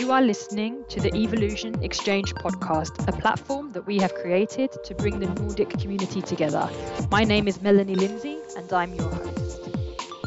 [0.00, 4.94] You are listening to the Evolution Exchange podcast, a platform that we have created to
[4.94, 6.70] bring the Nordic community together.
[7.10, 9.68] My name is Melanie Lindsey, and I'm your host.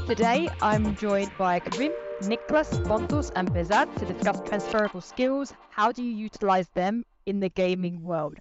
[0.06, 1.92] Today, I'm joined by Karim,
[2.22, 5.56] Niklas, Pontus, and Behzad to discuss transferable skills.
[5.72, 8.38] How do you utilize them in the gaming world?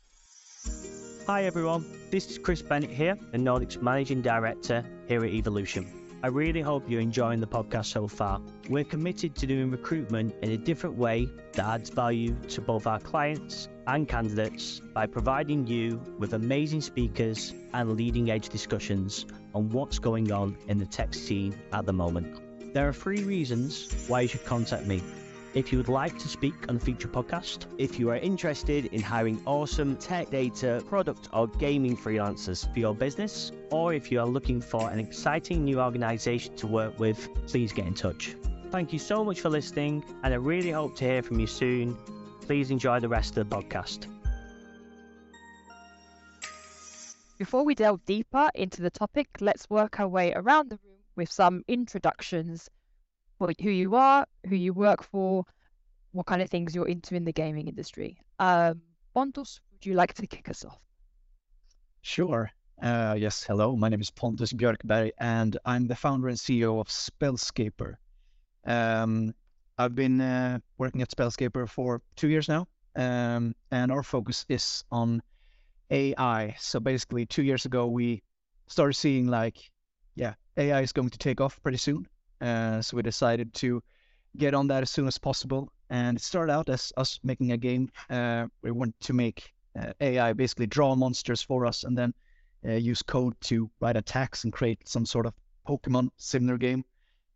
[1.27, 6.02] Hi everyone, this is Chris Bennett here, the Nordic's Managing Director here at Evolution.
[6.25, 8.41] I really hope you're enjoying the podcast so far.
[8.69, 13.01] We're committed to doing recruitment in a different way that adds value to both our
[13.01, 19.99] clients and candidates by providing you with amazing speakers and leading edge discussions on what's
[19.99, 22.73] going on in the tech scene at the moment.
[22.73, 25.03] There are three reasons why you should contact me.
[25.55, 29.03] If you would like to speak on a future podcast, if you are interested in
[29.03, 34.27] hiring awesome tech data, product, or gaming freelancers for your business, or if you are
[34.27, 38.35] looking for an exciting new organization to work with, please get in touch.
[38.71, 41.99] Thank you so much for listening, and I really hope to hear from you soon.
[42.41, 44.07] Please enjoy the rest of the podcast.
[47.37, 51.31] Before we delve deeper into the topic, let's work our way around the room with
[51.31, 52.71] some introductions
[53.61, 55.45] who you are, who you work for,
[56.13, 58.19] what kind of things you're into in the gaming industry.
[58.39, 58.83] Um,
[59.15, 60.79] Pontus, would you like to kick us off?
[62.03, 62.51] Sure.
[62.81, 63.77] Uh, yes, hello.
[63.77, 67.95] My name is Pontus Björkberg, and I'm the founder and CEO of Spellscaper.
[68.67, 69.35] Um,
[69.79, 74.85] I've been uh, working at Spellscaper for two years now, um, and our focus is
[74.91, 75.23] on
[75.91, 76.57] AI.
[76.59, 78.23] So basically, two years ago, we
[78.67, 79.59] started seeing like,
[80.15, 82.07] yeah, AI is going to take off pretty soon.
[82.43, 83.83] Uh, so we decided to
[84.37, 85.73] get on that as soon as possible.
[85.91, 87.91] And it started out as us making a game.
[88.11, 92.13] Uh, we wanted to make uh, AI basically draw monsters for us and then
[92.67, 95.35] uh, use code to write attacks and create some sort of
[95.69, 96.85] Pokemon similar game.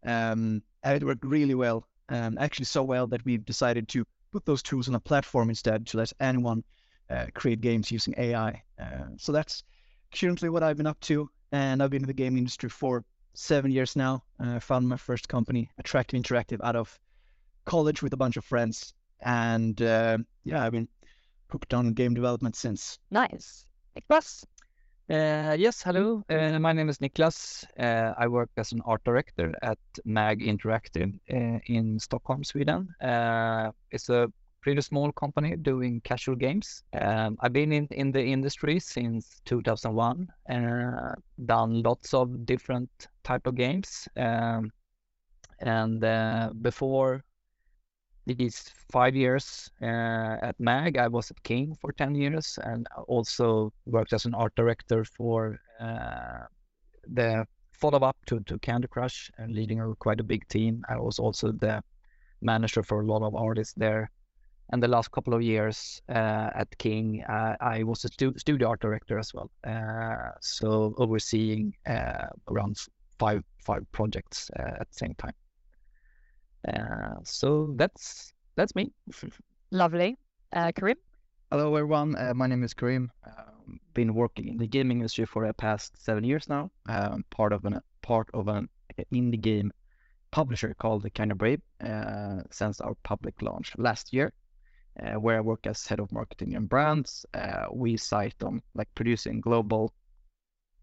[0.04, 4.44] Um, and it worked really well, um, actually so well that we've decided to put
[4.44, 6.64] those tools on a platform instead to let anyone
[7.10, 8.62] uh, create games using AI.
[8.80, 9.64] Uh, so that's
[10.14, 11.28] currently what I've been up to.
[11.52, 13.04] And I've been in the game industry for
[13.36, 14.22] seven years now.
[14.40, 16.98] I uh, founded my first company, Attractive Interactive, out of
[17.64, 18.94] college with a bunch of friends.
[19.20, 20.88] And uh, yeah, I've been
[21.50, 22.98] hooked on game development since.
[23.10, 23.66] Nice.
[23.96, 24.44] Niklas?
[25.08, 26.24] Uh, yes, hello.
[26.28, 27.64] Uh, my name is Niklas.
[27.78, 32.88] Uh, I work as an art director at MAG Interactive uh, in Stockholm, Sweden.
[33.00, 34.32] it's a
[34.66, 36.82] pretty small company doing casual games.
[37.00, 42.90] Um, I've been in, in the industry since 2001 and uh, done lots of different
[43.22, 44.08] type of games.
[44.16, 44.72] Um,
[45.60, 47.22] and uh, before
[48.26, 53.72] these five years uh, at MAG, I was at King for 10 years and also
[53.84, 56.46] worked as an art director for uh,
[57.06, 60.84] the follow-up to, to Candy Crush and leading a, quite a big team.
[60.88, 61.84] I was also the
[62.40, 64.10] manager for a lot of artists there
[64.70, 68.68] and the last couple of years uh, at King, uh, I was a stu- studio
[68.70, 69.50] art director as well.
[69.64, 72.76] Uh, so overseeing uh, around
[73.18, 75.34] five five projects uh, at the same time.
[76.68, 78.92] Uh, so that's that's me.
[79.70, 80.16] Lovely,
[80.52, 80.96] Karim.
[81.50, 82.16] Hello everyone.
[82.34, 83.10] my name is Karim.
[83.24, 86.70] Um, been working in the gaming industry for the past seven years now.
[86.88, 88.68] Um, part of an part of an
[89.12, 89.70] indie game
[90.32, 91.60] publisher called the Kinda Brave
[92.50, 94.32] since our public launch last year
[95.18, 97.26] where I work as head of marketing and brands.
[97.34, 99.92] Uh, we cite on like producing global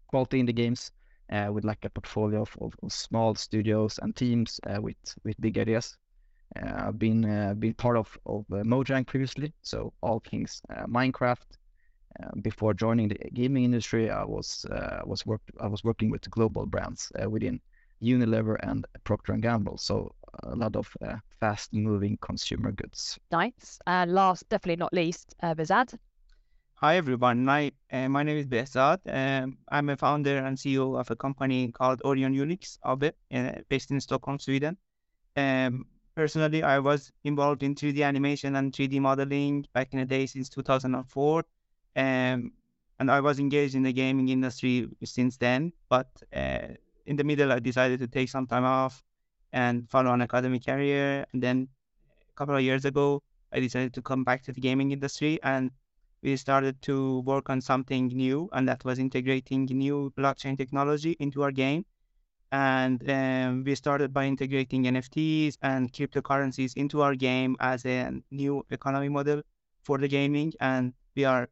[0.08, 0.92] quality indie games
[1.32, 5.40] uh, with like a portfolio of, of, of small studios and teams uh, with with
[5.40, 5.96] big ideas.
[6.56, 11.58] Uh, I've been uh, been part of of Mojang previously, so all things Minecraft.
[12.42, 14.64] before joining the gaming industry, I was
[15.04, 17.60] was work I was working with global brands within
[18.02, 19.78] Unilever and Procter and Gamble.
[19.78, 23.18] So a lot of uh, fast-moving consumer goods.
[23.30, 23.78] Nice.
[23.86, 25.94] And last, definitely not least, uh, Behzad.
[26.76, 27.44] Hi everyone.
[27.44, 28.98] My uh, my name is Behzad.
[29.06, 33.90] Um, I'm a founder and CEO of a company called Orion Unix AB, uh, based
[33.90, 34.76] in Stockholm, Sweden.
[35.36, 40.26] Um, personally, I was involved in 3D animation and 3D modeling back in the day
[40.26, 41.44] since 2004.
[41.96, 42.52] Um,
[42.98, 45.72] and I was engaged in the gaming industry since then.
[45.88, 46.74] But uh,
[47.06, 49.02] in the middle, I decided to take some time off
[49.54, 51.24] and follow an academic career.
[51.32, 51.68] And then
[52.30, 53.22] a couple of years ago,
[53.52, 55.70] I decided to come back to the gaming industry and
[56.24, 61.42] we started to work on something new, and that was integrating new blockchain technology into
[61.42, 61.84] our game.
[62.50, 68.64] And um, we started by integrating NFTs and cryptocurrencies into our game as a new
[68.70, 69.42] economy model
[69.82, 70.54] for the gaming.
[70.60, 71.48] And we are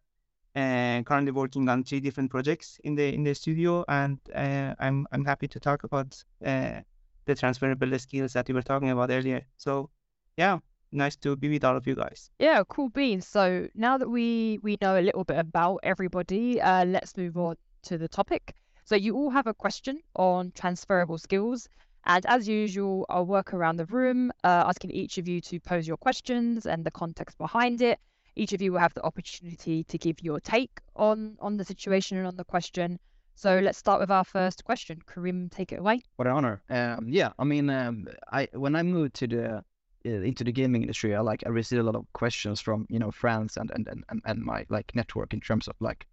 [0.57, 5.07] uh, currently working on three different projects in the in the studio, and uh, I'm
[5.13, 6.81] I'm happy to talk about uh,
[7.27, 9.43] the transferable skills that you were talking about earlier.
[9.57, 9.91] So,
[10.37, 10.59] yeah,
[10.93, 12.31] nice to be with all of you guys.
[12.39, 13.27] Yeah, cool beans.
[13.27, 17.57] So now that we we know a little bit about everybody, uh, let's move on
[17.85, 18.55] to the topic.
[18.85, 21.69] So you all have a question on transferable skills,
[22.05, 25.87] and as usual, I'll work around the room, uh, asking each of you to pose
[25.87, 27.99] your questions and the context behind it.
[28.35, 32.19] Each of you will have the opportunity to give your take on on the situation
[32.19, 32.99] and on the question.
[33.35, 35.03] So let's start with our first question.
[35.07, 36.03] Karim, take it away.
[36.17, 36.63] What an honor.
[36.69, 39.65] Um, yeah, I mean, um, I when I moved to the
[40.05, 42.99] uh, into the gaming industry, I like I received a lot of questions from you
[42.99, 46.07] know friends and and and, and my like network in terms of like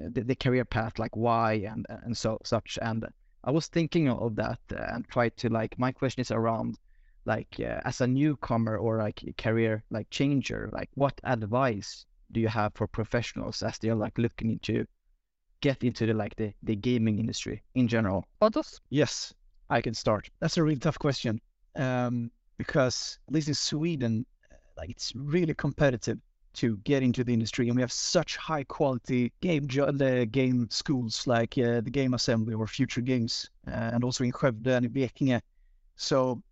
[0.00, 2.78] uh, the, the career path, like why and and so such.
[2.80, 3.06] And
[3.44, 6.78] I was thinking of that and tried to like my question is around
[7.24, 12.48] like uh, as a newcomer or like career like changer, like what advice do you
[12.48, 14.86] have for professionals as they're like looking into
[15.64, 18.26] get into the like the, the gaming industry in general?
[18.38, 18.80] Pontus?
[18.90, 19.32] Yes,
[19.70, 20.28] I can start.
[20.40, 21.40] That's a really tough question
[21.74, 24.26] um, because at least in Sweden,
[24.76, 26.18] like it's really competitive
[26.54, 31.26] to get into the industry, and we have such high quality game the game schools
[31.26, 35.40] like uh, the Game Assembly or Future Games, uh, and also in Skövde and Blekinge.
[35.96, 36.42] So,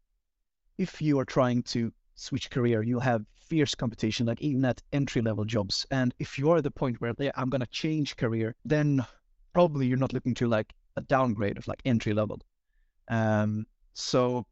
[0.79, 5.23] if you are trying to switch career, you'll have fierce competition, like even at entry
[5.23, 5.87] level jobs.
[5.91, 9.05] And if you are at the point where yeah, I'm gonna change career, then
[9.53, 12.41] probably you're not looking to like a downgrade of like entry level.
[13.09, 14.47] Um, so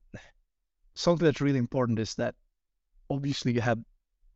[0.94, 2.34] something that's really important is that
[3.08, 3.78] obviously you have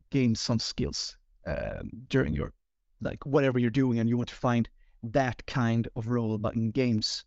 [0.09, 2.53] gained some skills um, during your
[3.01, 4.69] like whatever you're doing, and you want to find
[5.03, 7.23] that kind of role, but in games.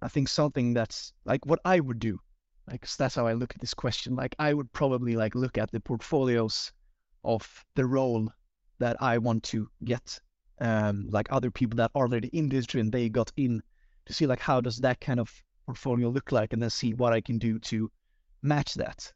[0.00, 2.20] I think something that's like what I would do
[2.70, 4.14] like that's how I look at this question.
[4.14, 6.72] Like I would probably like look at the portfolios
[7.24, 8.28] of the role
[8.78, 10.20] that I want to get.
[10.60, 13.62] Um, like other people that are already in the industry and they got in
[14.06, 15.32] to see like how does that kind of
[15.66, 17.90] portfolio look like and then see what I can do to
[18.42, 19.12] match that.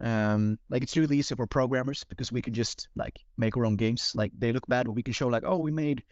[0.00, 3.76] Um, like it's really easy for programmers because we can just like make our own
[3.76, 4.12] games.
[4.14, 6.02] Like they look bad, but we can show like, oh, we made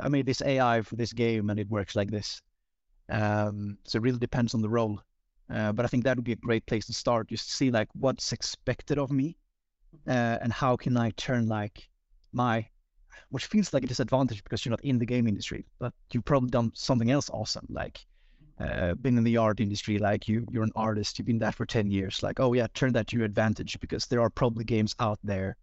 [0.00, 2.42] I made this AI for this game and it works like this.
[3.08, 5.00] Um, so it really depends on the role.
[5.50, 7.70] Uh, but I think that would be a great place to start, just to see
[7.70, 9.36] like what's expected of me,
[10.06, 11.88] uh, and how can I turn like
[12.32, 12.66] my,
[13.30, 16.50] which feels like a disadvantage because you're not in the game industry, but you've probably
[16.50, 18.04] done something else awesome, like
[18.58, 21.66] uh, been in the art industry, like you you're an artist, you've been that for
[21.66, 24.94] ten years, like oh yeah, turn that to your advantage because there are probably games
[24.98, 25.56] out there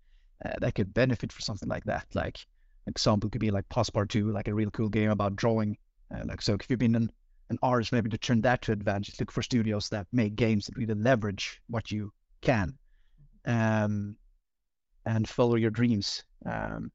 [0.45, 2.05] uh, that could benefit for something like that.
[2.13, 2.45] Like
[2.87, 5.77] example could be like Passpartout, like a real cool game about drawing.
[6.13, 7.11] Uh, like so, if you've been an
[7.51, 9.19] an ours maybe to turn that to advantage.
[9.19, 12.11] Look for studios that make games that really leverage what you
[12.41, 12.77] can,
[13.45, 14.15] um,
[15.05, 16.23] and follow your dreams.
[16.45, 16.91] Um,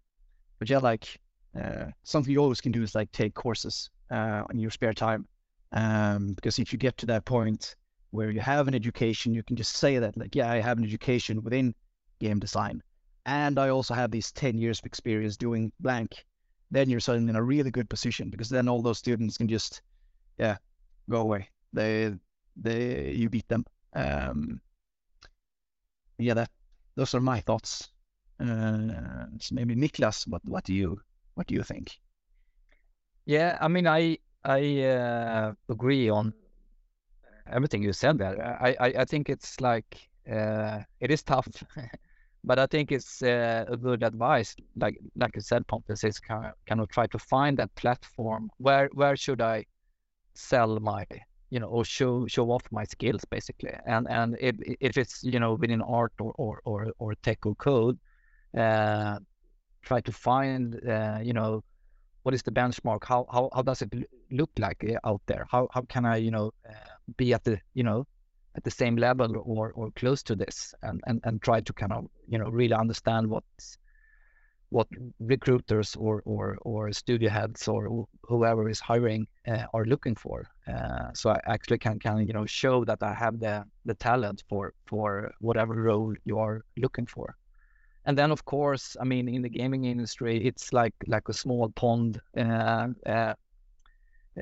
[0.58, 1.20] but yeah, like
[1.54, 5.26] uh, something you always can do is like take courses uh, in your spare time,
[5.72, 7.76] um, because if you get to that point
[8.10, 10.84] where you have an education, you can just say that like, yeah, I have an
[10.84, 11.74] education within
[12.18, 12.82] game design,
[13.26, 16.24] and I also have these ten years of experience doing blank.
[16.70, 19.82] Then you're suddenly in a really good position because then all those students can just
[20.38, 20.56] yeah,
[21.08, 21.48] go away.
[21.72, 22.14] They
[22.56, 23.64] they you beat them.
[23.94, 24.60] Um,
[26.18, 26.50] yeah, that
[26.96, 27.90] those are my thoughts.
[28.40, 31.00] Uh, maybe Niklas, what what do you
[31.34, 31.98] what do you think?
[33.26, 36.32] Yeah, I mean, I I uh, agree on
[37.50, 38.58] everything you said there.
[38.62, 41.48] I I, I think it's like uh, it is tough,
[42.44, 44.54] but I think it's uh, a good advice.
[44.76, 48.50] Like like you said, Pontus is kind of, kind of try to find that platform.
[48.58, 49.64] Where where should I
[50.36, 51.04] sell my
[51.50, 53.72] you know or show show off my skills basically.
[53.86, 57.54] And and if if it's you know within art or or or, or tech or
[57.54, 57.98] code
[58.56, 59.18] uh,
[59.82, 61.62] try to find uh, you know
[62.22, 63.04] what is the benchmark?
[63.04, 63.94] How how, how does it
[64.32, 65.46] look like uh, out there?
[65.48, 66.72] How how can i you know uh,
[67.16, 68.04] be at the you know
[68.56, 70.74] at the same level or or close to this?
[70.82, 73.78] And and, and try to kind of you know really understand what's
[74.70, 74.88] what
[75.20, 80.48] recruiters or or or studio heads or whoever is hiring uh, are looking for.
[80.66, 84.42] Uh, so I actually can can you know show that I have the the talent
[84.48, 87.36] for for whatever role you are looking for.
[88.04, 91.68] And then of course, I mean, in the gaming industry, it's like like a small
[91.70, 92.20] pond.
[92.36, 93.34] Uh, uh,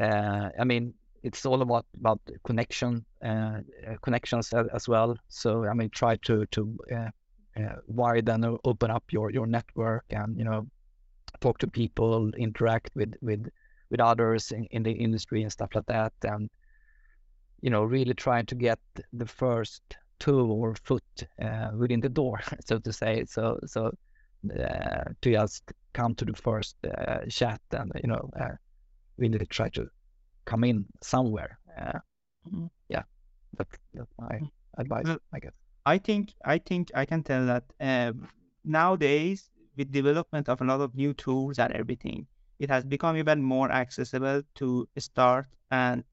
[0.00, 3.60] uh I mean, it's all about about connection uh,
[4.02, 5.16] connections as well.
[5.28, 6.78] So I mean, try to to
[7.56, 10.66] uh, widen or open up your your network and you know
[11.40, 13.48] talk to people, interact with with
[13.90, 16.50] with others in, in the industry and stuff like that, and
[17.60, 18.78] you know really trying to get
[19.12, 19.82] the first
[20.18, 23.24] toe or foot uh, within the door, so to say.
[23.26, 23.92] So so
[24.50, 28.56] uh, to just come to the first uh, chat and you know uh,
[29.16, 29.86] really try to
[30.44, 31.58] come in somewhere.
[32.46, 32.66] Mm-hmm.
[32.88, 33.02] Yeah,
[33.56, 34.80] that's, that's my mm-hmm.
[34.80, 35.52] advice, I guess.
[35.86, 38.28] I think I think I can tell that um,
[38.64, 42.26] nowadays with development of a lot of new tools and everything,
[42.58, 46.04] it has become even more accessible to start and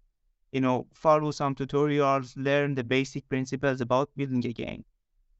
[0.52, 4.86] you know follow some tutorials, learn the basic principles about building a game.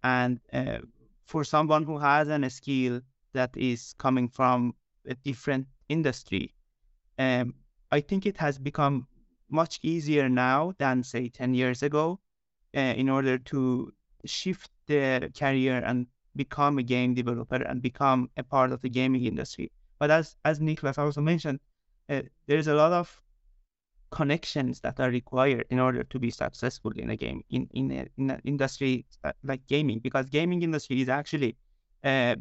[0.04, 0.80] And uh,
[1.26, 3.02] for someone who has an skill
[3.34, 4.76] that is coming from
[5.08, 6.56] a different industry,
[7.20, 7.56] um,
[7.92, 9.08] I think it has become
[9.50, 12.20] much easier now than say 10 years ago
[12.76, 13.94] uh, in order to
[14.26, 19.26] shift their career and become a game developer and become a part of the gaming
[19.26, 19.72] industry.
[20.00, 21.60] But as as Niklas also mentioned,
[22.10, 23.22] uh, there's a lot of
[24.12, 28.08] connections that are required in order to be successful in a game in in, a,
[28.18, 29.06] in an industry
[29.44, 31.56] like gaming because gaming industry is actually
[32.04, 32.36] uh,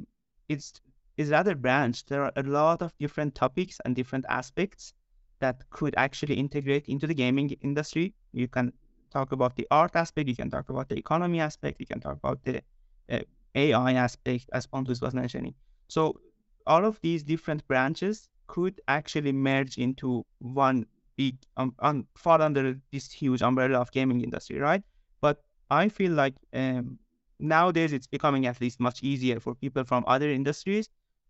[0.48, 0.80] it's
[1.16, 2.08] is rather branched.
[2.08, 4.94] There are a lot of different topics and different aspects
[5.40, 8.14] that could actually integrate into the gaming industry.
[8.32, 8.72] You can
[9.10, 12.16] talk about the art aspect, you can talk about the economy aspect, you can talk
[12.16, 12.62] about the
[13.10, 13.20] uh,
[13.54, 15.54] AI aspect, as Pontus was mentioning.
[15.88, 16.20] So
[16.66, 20.86] all of these different branches could actually merge into one
[21.16, 24.82] big, um, um, fall under this huge umbrella of gaming industry, right?
[25.20, 26.98] But I feel like um,
[27.38, 30.88] nowadays it's becoming at least much easier for people from other industries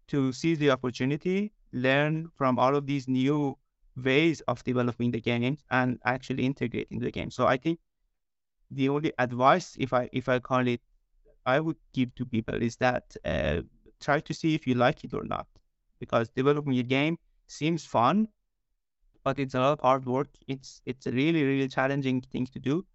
[0.09, 3.57] to seize the opportunity, learn from all of these new
[3.97, 7.31] ways of developing the games and actually integrating the game.
[7.31, 7.79] So I think
[8.71, 10.81] the only advice, if I if I call it,
[11.47, 13.63] I would give to people is that uh,
[14.01, 15.47] try to see if you like it or not,
[15.99, 17.19] because developing a game
[17.49, 18.29] seems fun,
[19.25, 20.29] but it's a lot of hard work.
[20.47, 22.87] It's it's a really really challenging thing to do,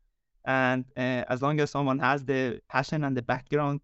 [0.45, 3.81] and uh, as long as someone has the passion and the background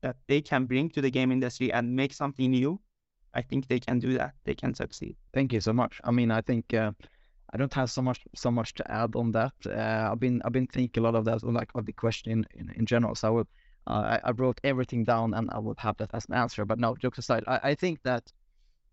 [0.00, 2.80] that they can bring to the game industry and make something new,
[3.34, 4.32] I think they can do that.
[4.44, 5.16] They can succeed.
[5.34, 6.00] Thank you so much.
[6.04, 6.92] I mean, I think uh,
[7.52, 9.52] I don't have so much so much to add on that.
[9.66, 12.46] Uh, I've been I've been thinking a lot of that, like of the question in,
[12.54, 13.14] in, in general.
[13.14, 13.48] So I will
[13.86, 16.64] uh, I, wrote everything down and I will have that as an answer.
[16.66, 18.30] But no, jokes aside, I, I think that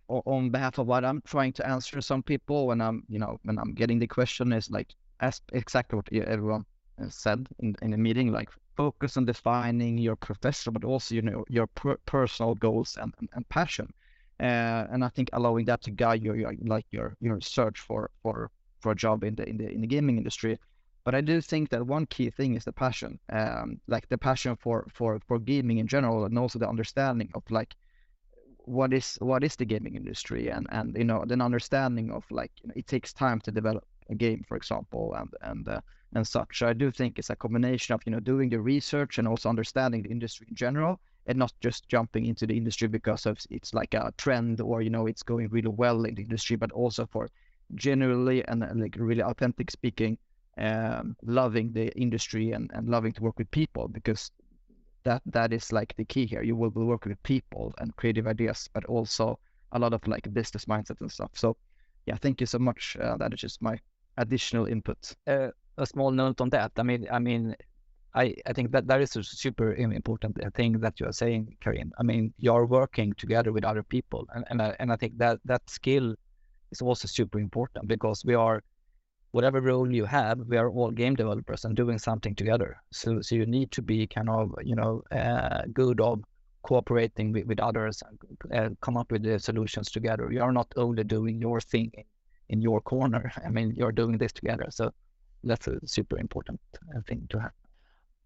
[0.07, 3.57] on behalf of what I'm trying to answer some people when I'm you know when
[3.57, 6.65] I'm getting the question is like as exactly what everyone
[7.09, 11.43] said in in the meeting, like focus on defining your professional, but also you know
[11.49, 13.91] your per- personal goals and, and, and passion
[14.39, 18.11] uh, and I think allowing that to guide your, your like your your search for
[18.21, 20.57] for for a job in the in the in the gaming industry.
[21.05, 24.55] But I do think that one key thing is the passion, um, like the passion
[24.55, 27.75] for for for gaming in general, and also the understanding of like
[28.65, 32.51] what is what is the gaming industry, and and you know an understanding of like
[32.61, 35.81] you know, it takes time to develop a game, for example, and and uh,
[36.15, 36.59] and such.
[36.59, 39.49] So I do think it's a combination of you know doing the research and also
[39.49, 43.73] understanding the industry in general, and not just jumping into the industry because of it's
[43.73, 47.05] like a trend or you know it's going really well in the industry, but also
[47.05, 47.29] for
[47.73, 50.17] generally and like really authentic speaking,
[50.57, 54.31] um, loving the industry and, and loving to work with people because
[55.03, 56.43] that that is like the key here.
[56.43, 59.39] You will be working with people and creative ideas, but also
[59.71, 61.31] a lot of like business mindset and stuff.
[61.33, 61.57] So
[62.05, 62.97] yeah, thank you so much.
[62.99, 63.79] Uh, that is just my
[64.17, 65.15] additional input.
[65.27, 66.71] Uh, a small note on that.
[66.77, 67.55] I mean, I mean,
[68.15, 71.91] I, I think that that is a super important thing that you are saying, Karim.
[71.99, 75.39] I mean, you're working together with other people, and and I, and I think that
[75.45, 76.15] that skill
[76.71, 78.63] is also super important because we are,
[79.31, 82.77] whatever role you have, we are all game developers and doing something together.
[82.91, 86.23] So so you need to be kind of you know uh, good of
[86.63, 88.17] cooperating with, with others and
[88.53, 90.31] uh, come up with the solutions together.
[90.31, 91.91] You are not only doing your thing
[92.49, 93.31] in, your corner.
[93.45, 94.67] I mean, you're doing this together.
[94.71, 94.91] So
[95.43, 96.59] that's a super important
[96.95, 97.64] uh, thing to have.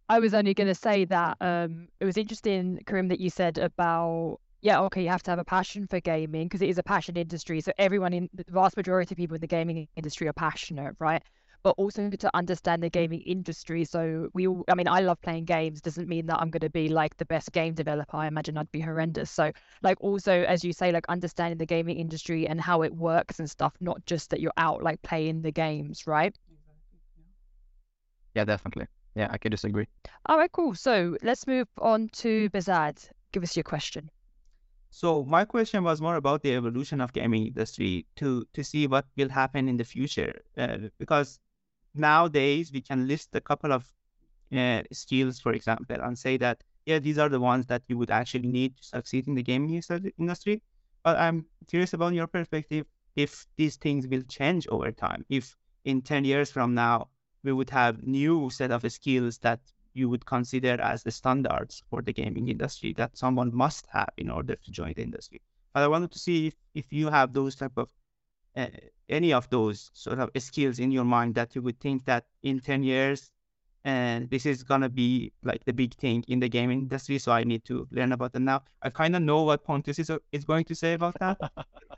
[0.10, 3.58] I was only going to say that um, it was interesting, Karim, that you said
[3.60, 6.84] about yeah, okay, you have to have a passion for gaming because it is a
[6.84, 7.62] passion industry.
[7.62, 11.24] So everyone in the vast majority of people in the gaming industry are passionate, right?
[11.64, 13.86] But also to understand the gaming industry.
[13.86, 15.80] So we, all, I mean, I love playing games.
[15.82, 18.18] Doesn't mean that I'm going to be like the best game developer.
[18.18, 19.32] I imagine I'd be horrendous.
[19.32, 19.52] So
[19.82, 23.50] like also, as you say, like understanding the gaming industry and how it works and
[23.50, 26.36] stuff, not just that you're out like playing the games, right?
[28.36, 28.88] Yeah, definitely.
[29.16, 29.88] Yeah, I can disagree.
[30.26, 30.76] All right, cool.
[30.76, 33.10] So let's move on to Behzad.
[33.32, 34.10] Give us your question.
[34.92, 39.06] So my question was more about the evolution of gaming industry to to see what
[39.18, 41.40] will happen in the future, uh, because
[41.94, 43.94] nowadays we can list a couple of
[44.56, 48.12] uh, skills, for example, and say that yeah, these are the ones that you would
[48.12, 49.82] actually need to succeed in the gaming
[50.18, 50.62] industry.
[51.04, 52.86] But I'm curious about your perspective
[53.16, 55.26] if these things will change over time.
[55.30, 57.10] If in 10 years from now
[57.44, 59.60] we would have new set of skills that
[59.94, 64.30] you would consider as the standards for the gaming industry that someone must have in
[64.30, 65.42] order to join the industry.
[65.74, 67.90] But I wanted to see if, if you have those type of
[68.56, 68.68] uh,
[69.10, 72.60] any of those sort of skills in your mind that you would think that in
[72.60, 73.32] 10 years
[73.86, 77.18] and this is gonna be like the big thing in the gaming industry.
[77.20, 78.64] So I need to learn about it now.
[78.82, 81.40] I kind of know what Pontus is, is going to say about that,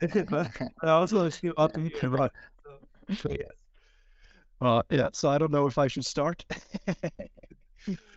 [0.30, 0.50] but
[0.82, 2.32] I also still want to hear about.
[3.14, 3.61] So yes.
[4.62, 5.08] Well, yeah.
[5.12, 6.44] So I don't know if I should start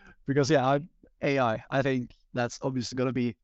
[0.28, 0.90] because yeah, I'm
[1.22, 1.64] AI.
[1.70, 3.36] I think that's obviously going to be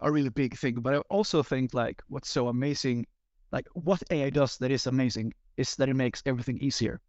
[0.00, 0.76] a really big thing.
[0.76, 3.06] But I also think like what's so amazing,
[3.52, 7.00] like what AI does that is amazing is that it makes everything easier.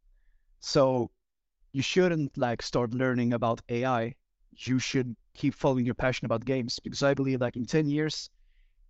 [0.62, 1.12] So
[1.73, 4.15] you shouldn't like start learning about AI.
[4.57, 8.29] You should keep following your passion about games because I believe like in 10 years,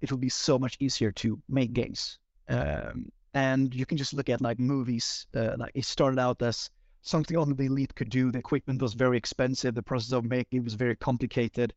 [0.02, 2.20] it will be so much easier to make games.
[2.50, 5.28] Um, and you can just look at like movies.
[5.36, 6.70] Uh, like it started out as
[7.02, 8.32] something only the elite could do.
[8.32, 9.76] The equipment was very expensive.
[9.76, 11.74] The process of making it was very complicated,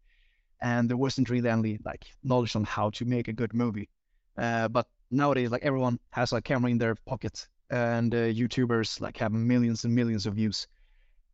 [0.61, 3.89] and there wasn't really any like knowledge on how to make a good movie.
[4.37, 9.17] Uh, but nowadays, like everyone has a camera in their pocket, and uh, YouTubers like
[9.19, 10.67] have millions and millions of views.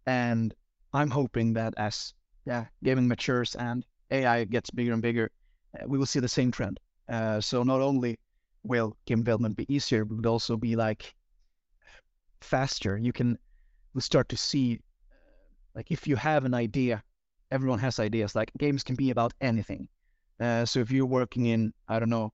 [0.06, 0.54] And
[0.92, 2.14] I'm hoping that as
[2.44, 5.30] yeah, gaming matures and AI gets bigger and bigger,
[5.78, 6.78] uh, we will see the same trend.
[7.08, 8.18] Uh, so not only
[8.64, 11.14] will game development be easier, but will also be like
[12.40, 12.98] faster.
[12.98, 13.38] You can
[13.98, 14.80] start to see
[15.74, 17.02] like if you have an idea,
[17.50, 18.34] everyone has ideas.
[18.34, 19.88] Like games can be about anything.
[20.40, 22.32] Uh, so if you're working in, I don't know,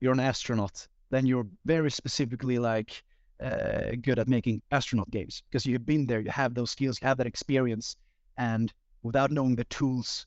[0.00, 3.02] you're an astronaut, then you're very specifically like
[3.42, 7.06] uh, good at making astronaut games because you've been there, you have those skills, you
[7.08, 7.96] have that experience,
[8.36, 10.26] and without knowing the tools,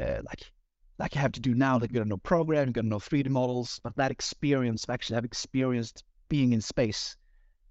[0.00, 0.50] uh, like
[0.98, 3.28] like you have to do now, like you gotta know program, you gotta know 3D
[3.28, 7.16] models, but that experience of actually have experienced being in space,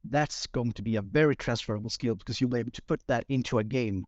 [0.05, 3.25] that's going to be a very transferable skill because you'll be able to put that
[3.29, 4.05] into a game.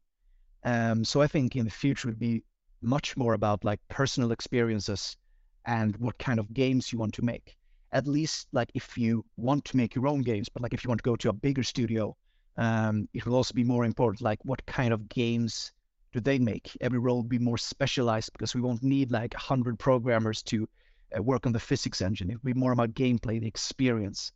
[0.63, 2.43] Um, so I think in the future it would be
[2.81, 5.17] much more about like personal experiences
[5.65, 7.57] and what kind of games you want to make
[7.91, 10.89] at least like if you want to make your own games, but like if you
[10.89, 12.15] want to go to a bigger studio,
[12.57, 14.21] um, it will also be more important.
[14.21, 15.71] Like what kind of games
[16.11, 16.75] do they make?
[16.81, 20.67] Every role be more specialized because we won't need like a hundred programmers to
[21.15, 22.29] uh, work on the physics engine.
[22.29, 24.31] It'll be more about gameplay, the experience.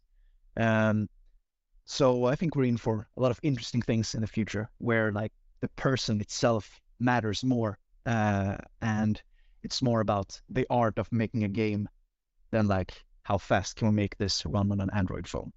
[0.57, 1.09] Um,
[1.85, 5.11] so I think we're in for a lot of interesting things in the future where
[5.11, 9.21] like the person itself matters more, uh, and
[9.63, 11.89] it's more about the art of making a game
[12.51, 12.93] than like
[13.23, 15.51] how fast can we make this run on an Android phone?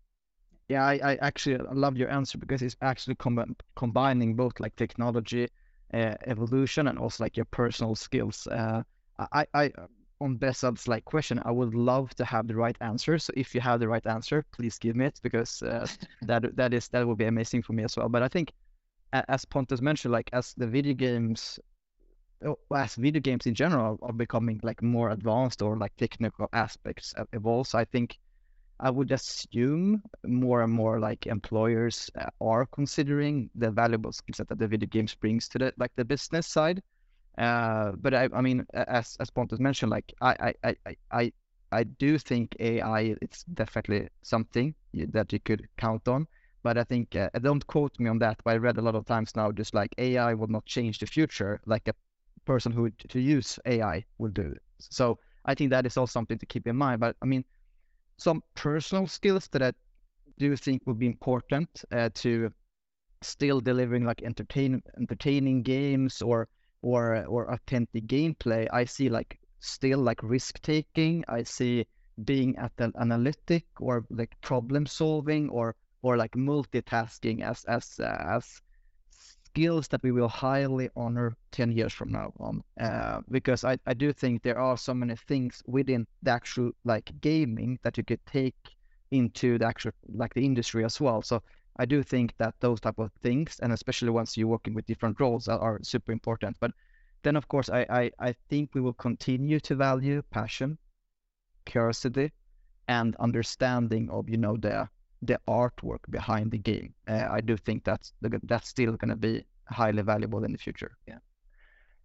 [0.68, 5.48] Yeah, I, I actually love your answer because it's actually com- combining both like technology,
[5.96, 8.46] uh, evolution, and also like your personal skills.
[8.46, 8.82] Uh,
[9.32, 9.72] I, I,
[10.20, 13.18] on Behzad's like question, I would love to have the right answer.
[13.18, 15.86] So if you have the right answer, please give me it because uh,
[16.22, 18.08] that that is that would be amazing for me as well.
[18.08, 18.52] But I think,
[19.12, 21.60] as Pontus mentioned, like as the video games
[22.44, 27.14] Oh, as video games in general are becoming like more advanced or like technical aspects
[27.32, 27.66] evolve.
[27.66, 28.18] So I think
[28.80, 34.48] I would assume more and more like employers uh, are considering the valuable skill set
[34.48, 36.82] that the video games brings to the like the business side.
[37.38, 41.32] Uh, but I, I mean, as as Pontus mentioned, like I, I, I, I,
[41.72, 46.26] I do think AI it's definitely something that you could count on.
[46.62, 48.38] But I think uh, don't quote me on that.
[48.44, 51.06] But I read a lot of times now, just like AI will not change the
[51.06, 51.60] future.
[51.66, 51.94] Like a
[52.44, 54.54] person who to use AI will do.
[54.78, 57.00] So I think that is also something to keep in mind.
[57.00, 57.44] But I mean,
[58.18, 59.72] some personal skills that I
[60.38, 62.50] do think will be important uh, to
[63.22, 66.48] still delivering like entertain entertaining games or
[66.82, 68.68] or or authentic gameplay.
[68.72, 71.24] I see like still like risk taking.
[71.28, 71.86] I see
[72.24, 78.36] being at the analytic or like problem solving or or like multitasking as as uh,
[78.36, 78.60] as
[79.56, 83.94] skills that we will highly honor 10 years from now on uh, because I, I
[83.94, 88.20] do think there are so many things within the actual like gaming that you could
[88.26, 88.76] take
[89.12, 91.22] into the actual like the industry as well.
[91.22, 91.42] So
[91.78, 95.20] i do think that those type of things and especially once you're working with different
[95.20, 96.56] roles are, are super important.
[96.60, 96.72] But
[97.22, 100.76] then of course I, I i think we will continue to value passion
[101.64, 102.30] curiosity
[102.88, 104.88] and understanding of you know the
[105.26, 106.94] the artwork behind the game.
[107.08, 108.12] Uh, I do think that's
[108.44, 110.96] that's still going to be highly valuable in the future.
[111.06, 111.18] Yeah.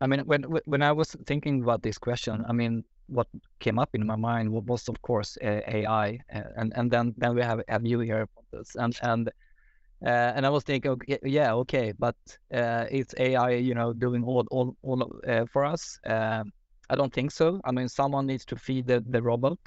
[0.02, 3.28] I mean, when when I was thinking about this question, I mean, what
[3.60, 7.36] came up in my mind was, of course, uh, AI, uh, and and then then
[7.36, 8.28] we have have you here,
[8.76, 9.28] and and
[10.04, 12.16] uh, and I was thinking, okay, yeah, okay, but
[12.52, 15.12] uh, it's AI, you know, doing all all all
[15.52, 16.00] for us.
[16.92, 17.62] I don't think so.
[17.64, 19.60] I mean, someone needs to feed the the robot,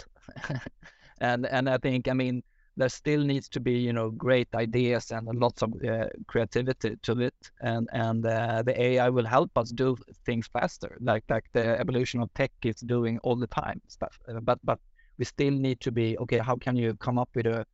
[1.21, 2.43] and and I think, I mean,
[2.77, 7.21] there still needs to be you know great ideas and lots of uh, creativity to
[7.21, 7.35] it.
[7.61, 12.21] And and uh, the ai will help us do things faster like like the evolution
[12.21, 14.19] of tech is doing all the time stuff.
[14.29, 14.79] Uh, but but
[15.19, 17.65] we still need to be okay how can you come up with a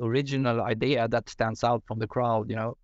[0.00, 2.76] original idea that stands out from the crowd you know?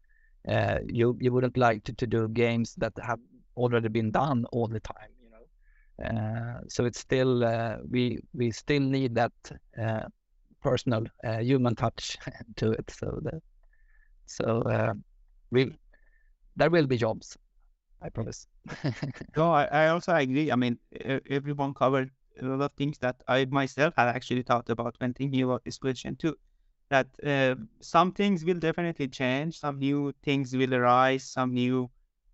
[0.48, 3.18] Uh, you you wouldn't like to, to do games that have
[3.56, 5.44] already been done all the time you know?
[6.06, 9.32] Uh, so it's still uh, we we still need that
[9.80, 10.06] uh,
[10.64, 12.18] personal uh, human touch
[12.56, 13.42] to it so that
[14.26, 14.94] so uh,
[15.50, 15.72] we
[16.56, 17.36] there will be jobs
[18.02, 18.46] i promise
[19.36, 20.78] no I, I also agree i mean
[21.30, 25.42] everyone covered a lot of things that i myself had actually thought about when thinking
[25.42, 26.36] about this question too
[26.90, 31.90] that uh, some things will definitely change, some new things will arise, some new.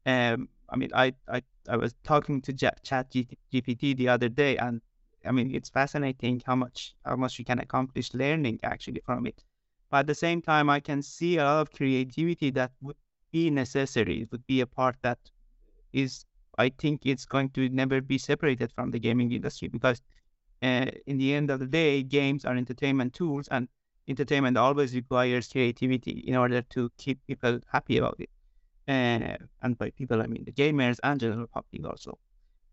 [0.07, 4.83] Um, I mean, I, I I was talking to Chat GPT the other day, and
[5.25, 9.43] I mean, it's fascinating how much how much you can accomplish learning actually from it.
[9.91, 12.97] But at the same time, I can see a lot of creativity that would
[13.33, 14.23] be necessary.
[14.23, 15.19] It would be a part that
[15.93, 16.25] is,
[16.59, 20.03] I think, it's going to never be separated from the gaming industry because,
[20.63, 23.69] uh, in the end of the day, games are entertainment tools, and
[24.09, 28.31] entertainment always requires creativity in order to keep people happy about it.
[28.89, 32.19] Uh, and by people, I mean the gamers and general public also.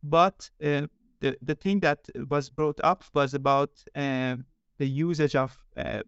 [0.03, 0.87] But uh,
[1.19, 1.99] the, the thing that
[2.29, 4.35] was brought up was about uh,
[4.77, 6.01] the usage of, uh,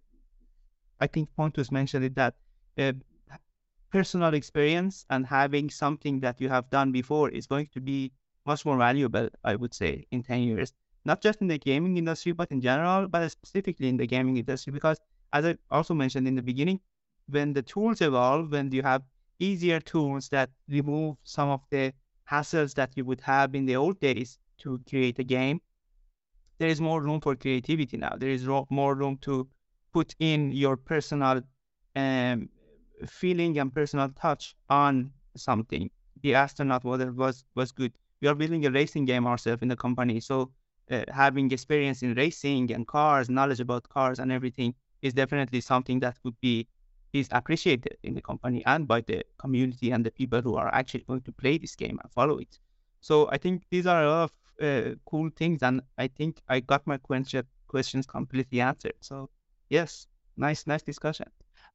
[0.99, 2.35] I think Pontus mentioned it, that
[2.77, 2.93] uh,
[3.91, 8.11] personal experience and having something that you have done before is going to be
[8.45, 10.73] much more valuable, I would say, in 10 years.
[11.05, 14.71] Not just in the gaming industry, but in general, but specifically in the gaming industry,
[14.73, 14.99] because
[15.33, 16.79] as I also mentioned in the beginning,
[17.27, 19.03] when the tools evolve, when you have
[19.39, 21.93] easier tools that remove some of the
[22.29, 25.61] hassles that you would have in the old days to create a game,
[26.59, 28.15] there is more room for creativity now.
[28.17, 29.47] There is ro- more room to
[29.93, 31.41] put in your personal
[31.95, 32.49] um,
[33.07, 35.89] feeling and personal touch on something.
[36.21, 37.93] The astronaut model was was good.
[38.21, 40.51] We are building a racing game ourselves in the company, so
[40.91, 45.99] uh, having experience in racing and cars, knowledge about cars and everything is definitely something
[46.01, 46.67] that would be
[47.13, 51.03] is appreciated in the company and by the community and the people who are actually
[51.05, 52.59] going to play this game and follow it.
[53.01, 56.59] So I think these are a lot of uh, cool things, and I think I
[56.59, 58.95] got my question questions completely answered.
[59.01, 59.29] So
[59.69, 61.27] yes, nice nice discussion.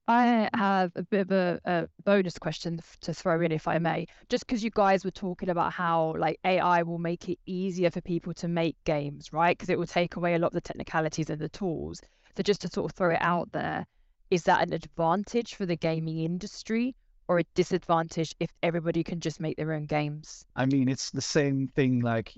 [0.06, 4.06] I have a bit of a, a, bonus question to throw in, if I may.
[4.28, 8.02] Just because you guys were talking about how like AI will make it easier for
[8.02, 9.56] people to make games, right?
[9.56, 12.02] Because it will take away a lot of the technicalities and the tools.
[12.36, 13.86] So just to sort of throw it out there,
[14.30, 16.94] is that an advantage for the gaming industry
[17.28, 20.44] or a disadvantage if everybody can just make their own games?
[20.54, 22.00] I mean, it's the same thing.
[22.00, 22.34] Like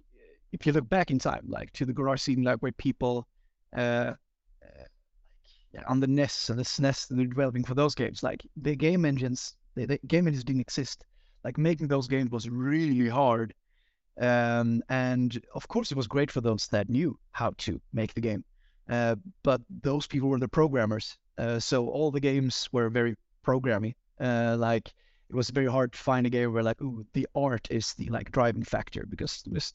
[0.60, 3.26] if you look back in time, like to the garage scene, like where people,
[3.76, 4.14] uh,
[4.62, 8.22] uh, on the NES and the SNES, they're developing for those games.
[8.22, 11.04] Like the game engines, the, the game engines didn't exist.
[11.44, 13.52] Like making those games was really hard.
[14.18, 18.22] Um, and of course, it was great for those that knew how to make the
[18.22, 18.44] game.
[18.88, 21.18] Uh, but those people were the programmers.
[21.36, 23.14] Uh, so all the games were very
[23.46, 23.94] programmy.
[24.18, 24.90] Uh, like
[25.28, 28.08] it was very hard to find a game where like, ooh, the art is the
[28.08, 29.74] like driving factor because it was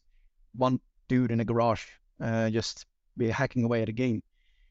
[0.56, 1.86] one dude in a garage
[2.22, 2.86] uh, just
[3.18, 4.22] be hacking away at a game.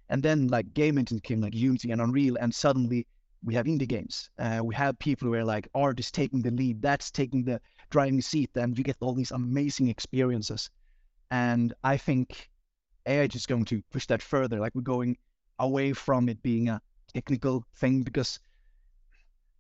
[0.09, 3.07] And then like game engines came like Unity and Unreal, and suddenly
[3.45, 4.29] we have indie games.
[4.39, 8.21] Uh, we have people where like art is taking the lead, that's taking the driving
[8.21, 10.71] seat, and you get all these amazing experiences.
[11.31, 12.51] And I think
[13.07, 14.59] AI is going to push that further.
[14.59, 15.17] Like we're going
[15.59, 16.81] away from it being a
[17.15, 18.41] technical thing because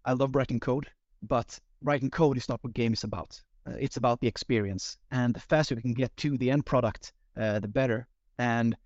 [0.04, 0.88] I love writing code,
[1.22, 3.40] but writing code is not what game is about.
[3.66, 7.12] Uh, it's about the experience, and the faster we can get to the end product,
[7.36, 8.06] uh, the better.
[8.38, 8.76] And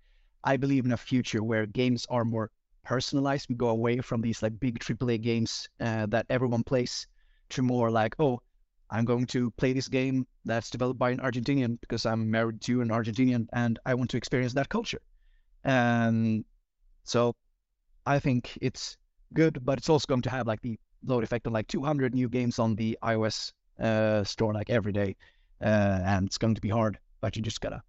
[0.43, 2.51] I believe in a future where games are more
[2.83, 3.47] personalized.
[3.49, 7.07] We go away from these like big AAA games uh, that everyone plays
[7.49, 8.41] to more like, oh,
[8.89, 12.81] I'm going to play this game that's developed by an Argentinian because I'm married to
[12.81, 15.01] an Argentinian and I want to experience that culture.
[15.63, 16.45] And
[17.03, 17.35] so
[18.05, 18.97] I think it's
[19.33, 22.29] good, but it's also going to have like the load effect of like 200 new
[22.29, 25.15] games on the iOS uh, store like every day.
[25.61, 27.81] Uh, and it's going to be hard, but you just gotta,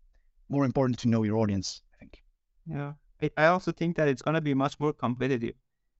[0.48, 2.22] more important to know your audience, I think.
[2.66, 2.92] Yeah.
[3.36, 5.54] I also think that it's to be much more competitive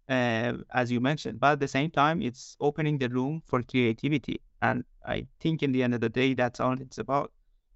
[0.09, 1.41] uh, as you mentioned.
[1.41, 4.41] But at the same time, it's opening the room for creativity.
[4.63, 7.33] And I think in the end of the day, that's all it's about.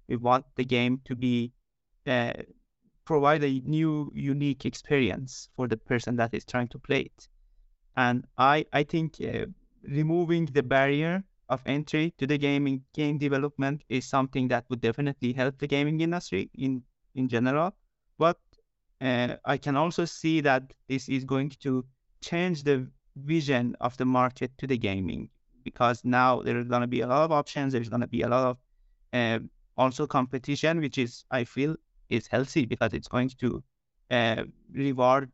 [0.07, 1.53] We want the game to be
[2.07, 2.33] uh,
[3.05, 7.27] provide a new, unique experience for the person that is trying to play it.
[7.95, 9.45] And I, I think uh,
[9.83, 15.33] removing the barrier of entry to the gaming game development is something that would definitely
[15.33, 16.83] help the gaming industry in
[17.15, 17.75] in general.
[18.17, 18.39] But
[19.01, 21.85] uh, I can also see that this is going to
[22.21, 25.29] change the vision of the market to the gaming
[25.63, 27.73] because now there's going to be a lot of options.
[27.73, 28.57] There's going to be a lot of
[29.13, 29.39] uh,
[29.77, 31.75] also competition, which is I feel
[32.09, 33.63] is healthy because it's going to
[34.11, 35.31] uh, reward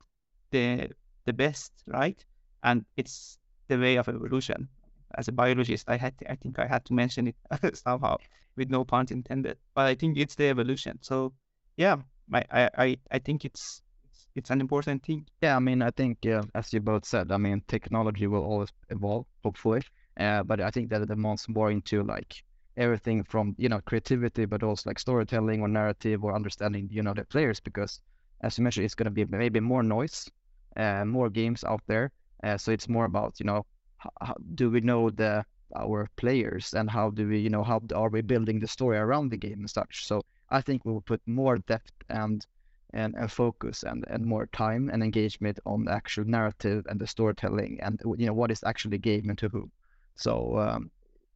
[0.52, 0.90] the
[1.26, 2.24] the best, right?
[2.64, 4.70] And it's the way of evolution.
[5.16, 7.36] As a biologist, I had to, I think I had to mention it
[7.78, 8.18] somehow
[8.56, 9.58] with no pun intended.
[9.76, 11.00] But I think it's the evolution.
[11.02, 11.34] So
[11.78, 11.98] yeah,
[12.34, 15.26] I I I think it's it's, it's an important thing.
[15.42, 18.70] Yeah, I mean, I think uh, as you both said, I mean, technology will always
[18.90, 19.82] evolve, hopefully.
[20.20, 22.44] Uh, but I think that it demands more into like
[22.76, 27.14] everything from you know creativity, but also like storytelling or narrative or understanding you know
[27.14, 28.02] the players because
[28.42, 30.30] as you mentioned, it's going to be maybe more noise,
[30.76, 32.12] uh, more games out there.
[32.44, 33.66] Uh, so it's more about you know
[33.98, 38.10] how, do we know the our players and how do we you know how are
[38.10, 40.06] we building the story around the game and such.
[40.06, 42.46] So I think we will put more depth and
[42.94, 47.08] and, and focus and, and more time and engagement on the actual narrative and the
[47.08, 49.72] storytelling and you know what is actually game and to whom.
[50.16, 50.90] So um,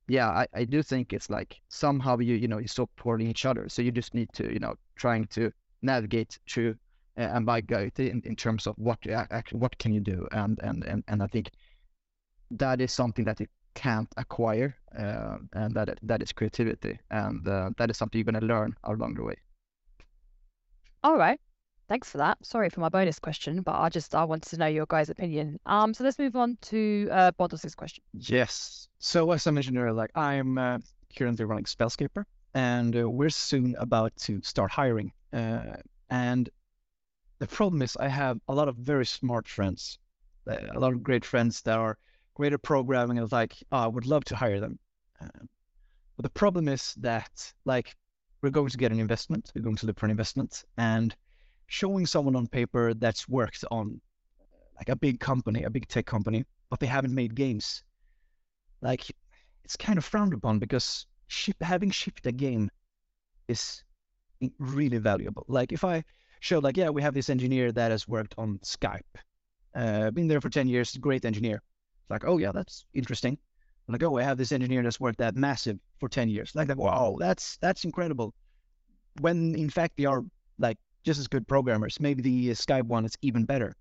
[0.08, 3.67] yeah, I, I do think it's like somehow you you know you supporting each other.
[3.69, 6.76] So you just need to you know trying to navigate through
[7.17, 11.21] guide in, in terms of what actually what can you do and and and and
[11.21, 11.52] I think
[12.52, 17.70] that is something that you can't acquire uh, and that that is creativity and uh,
[17.78, 19.36] that is something you're going to learn along the way.
[21.04, 21.40] All right.
[21.88, 22.38] Thanks for that.
[22.46, 25.60] Sorry for my bonus question, but I just I wanted to know your guys' opinion.
[25.66, 28.04] Um, so let's move on to uh, Pontus's question.
[28.14, 28.88] Yes.
[29.00, 30.78] So as I mentioned earlier, like I'm uh,
[31.18, 35.12] currently running Spellscaper, and uh, we're soon about to start hiring.
[35.34, 35.78] Uh,
[36.10, 36.50] and
[37.40, 39.98] the problem is I have a lot of very smart friends,
[40.48, 41.98] uh, a lot of great friends that are
[42.34, 44.80] great at programming, and was like oh, I would love to hire them.
[45.22, 45.46] Uh,
[46.17, 47.96] but the problem is that like
[48.41, 51.15] we're going to get an investment, we're going to look for an investment, and
[51.67, 54.02] showing someone on paper that's worked on
[54.78, 57.84] like a big company, a big tech company, but they haven't made games.
[58.82, 59.06] Like
[59.63, 62.70] it's kind of frowned upon because ship, having shipped a game
[63.48, 63.84] is
[64.58, 65.46] really valuable.
[65.48, 66.04] Like if I
[66.39, 69.02] show like, yeah, we have this engineer that has worked on Skype,
[69.76, 71.62] uh, been there for 10 years, great engineer.
[72.10, 73.38] Like, oh yeah, that's interesting.
[73.88, 76.54] I'm like, oh, I have this engineer that's worked that Massive for 10 years.
[76.56, 78.34] Like, like, wow, that's that's incredible.
[79.20, 80.24] When in fact they are
[80.60, 82.00] like just as good programmers.
[82.00, 83.76] Maybe the uh, Skype one is even better.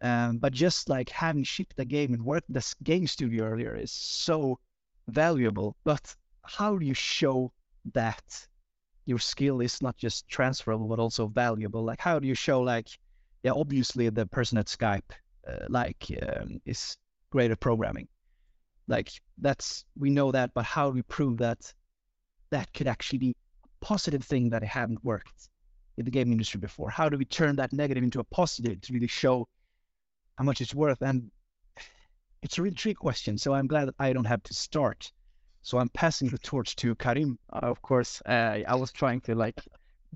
[0.00, 3.90] Um, but just like having shipped the game and worked the game studio earlier is
[3.90, 4.58] so
[5.08, 5.76] valuable.
[5.84, 7.52] But how do you show
[7.94, 8.46] that
[9.06, 11.84] your skill is not just transferable but also valuable?
[11.84, 12.88] Like how do you show like,
[13.42, 15.10] yeah, obviously the person at Skype
[15.48, 16.96] uh, like um, is
[17.30, 18.08] great at programming.
[18.86, 21.72] Like that's we know that, but how do we prove that
[22.50, 25.48] that could actually be a positive thing that it hadn't worked?
[25.98, 26.88] in the game industry before.
[26.88, 29.48] How do we turn that negative into a positive to really show
[30.36, 31.02] how much it's worth?
[31.02, 31.30] And
[32.40, 33.36] it's a really tricky question.
[33.36, 35.10] So I'm glad that I don't have to start.
[35.62, 37.38] So I'm passing the torch to Karim.
[37.52, 39.60] Uh, of course, uh, I was trying to like,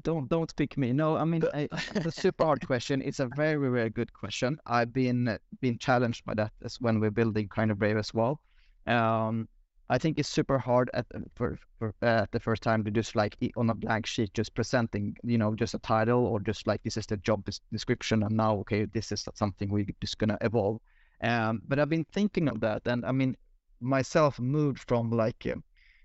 [0.03, 0.93] don't don't pick me.
[0.93, 3.03] No, I mean I, the super hard question.
[3.03, 4.59] It's a very very good question.
[4.67, 8.41] I've been been challenged by that as when we're building Kinda Brave as well.
[8.87, 9.49] Um,
[9.91, 13.37] I think it's super hard at for, for uh, the first time to just like
[13.57, 16.97] on a blank sheet just presenting you know just a title or just like this
[16.97, 20.81] is the job description and now okay this is something we're just gonna evolve.
[21.21, 23.37] Um, but I've been thinking of that and I mean
[23.81, 25.57] myself moved from like uh,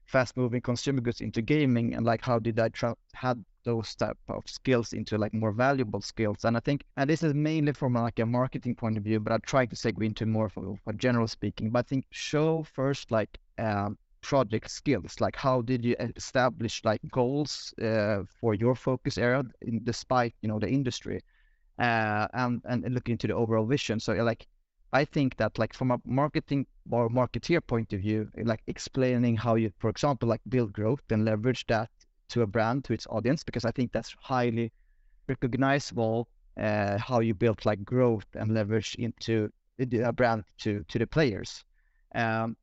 [0.06, 4.18] fast moving consumer goods into gaming and like how did I tra- had those type
[4.30, 6.46] of skills into like more valuable skills.
[6.46, 9.34] And I think and this is mainly from like a marketing point of view but
[9.34, 11.70] I try to segue into more for, for general speaking.
[11.72, 15.20] But I think show first like um, project skills.
[15.20, 20.50] Like how did you establish like goals uh, for your focus area in, despite you
[20.50, 21.20] know the industry
[21.88, 24.00] uh, and and look into the overall vision?
[24.00, 24.48] So like
[24.94, 29.56] i think that like from a marketing or marketeer point of view like explaining how
[29.56, 31.90] you for example like build growth and leverage that
[32.30, 34.72] to a brand to its audience because i think that's highly
[35.28, 36.28] recognizable
[36.60, 41.64] uh, how you build like growth and leverage into a brand to to the players.
[42.16, 42.58] Um,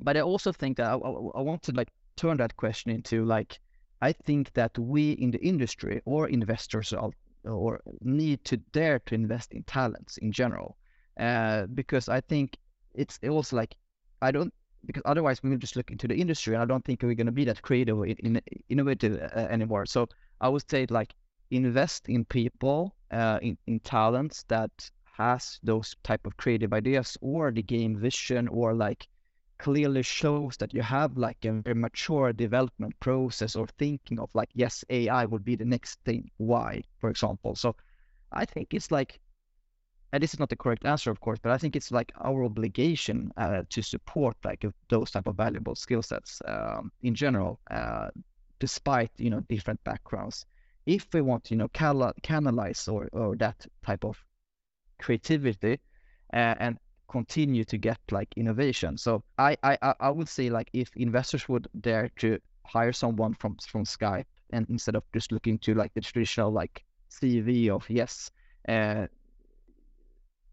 [0.00, 3.60] but I also think that I, I, want to like turn that question into like
[4.00, 7.10] I think that we in the industry or investors or,
[7.44, 10.76] or need to dare to invest in talents in general,
[11.18, 12.56] uh, because I think
[12.94, 13.76] it's also like
[14.20, 14.52] I don't
[14.84, 17.26] because otherwise we will just look into the industry and I don't think we're going
[17.26, 19.86] to be that creative in, innovative uh, anymore.
[19.86, 20.08] So
[20.40, 21.14] I would say like
[21.50, 24.70] invest in people, uh, in, in talents that
[25.18, 29.08] has those type of creative ideas or the game vision or like
[29.58, 34.48] clearly shows that you have like a very mature development process or thinking of like
[34.54, 37.74] yes ai would be the next thing why for example so
[38.30, 39.18] i think it's like
[40.12, 42.44] and this is not the correct answer of course but i think it's like our
[42.44, 48.08] obligation uh, to support like those type of valuable skill sets um, in general uh,
[48.58, 50.46] despite you know different backgrounds
[50.86, 54.16] if we want you know cal- canalize or, or that type of
[54.98, 55.78] creativity
[56.32, 58.96] uh, and continue to get like innovation.
[58.98, 63.56] So I I I would say like if investors would dare to hire someone from
[63.56, 68.30] from Skype and instead of just looking to like the traditional like CV of yes,
[68.68, 69.06] uh,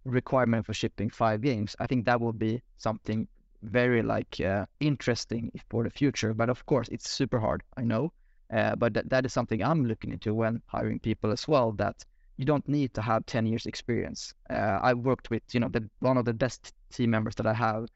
[0.05, 3.27] requirement for shipping five games, I think that would be something
[3.63, 6.33] very like uh, interesting for the future.
[6.33, 7.63] But of course, it's super hard.
[7.77, 8.13] I know,
[8.53, 11.71] uh, but th- that is something I'm looking into when hiring people as well.
[11.73, 12.05] That
[12.37, 14.33] you don't need to have 10 years experience.
[14.49, 17.53] Uh, I've worked with you know the one of the best team members that I
[17.53, 17.87] have.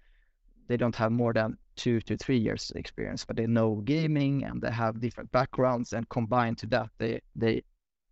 [0.68, 4.62] They don't have more than two to three years experience, but they know gaming and
[4.62, 7.64] they have different backgrounds, and combined to that, they they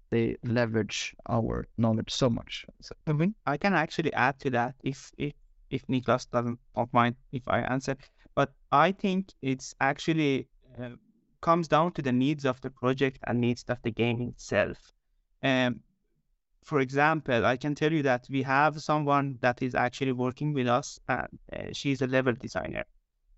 [0.09, 2.65] they leverage our knowledge so much.
[2.81, 5.33] So, I mean, I can actually add to that if if
[5.69, 6.59] if Niklas doesn't
[6.93, 7.97] mind if I answer.
[8.35, 10.47] But I think it's actually
[10.79, 10.91] uh,
[11.41, 14.77] comes down to the needs of the project and needs of the game itself.
[15.43, 15.81] Um,
[16.63, 20.67] for example, I can tell you that we have someone that is actually working with
[20.67, 20.99] us.
[21.07, 22.83] And, uh, she's a level designer,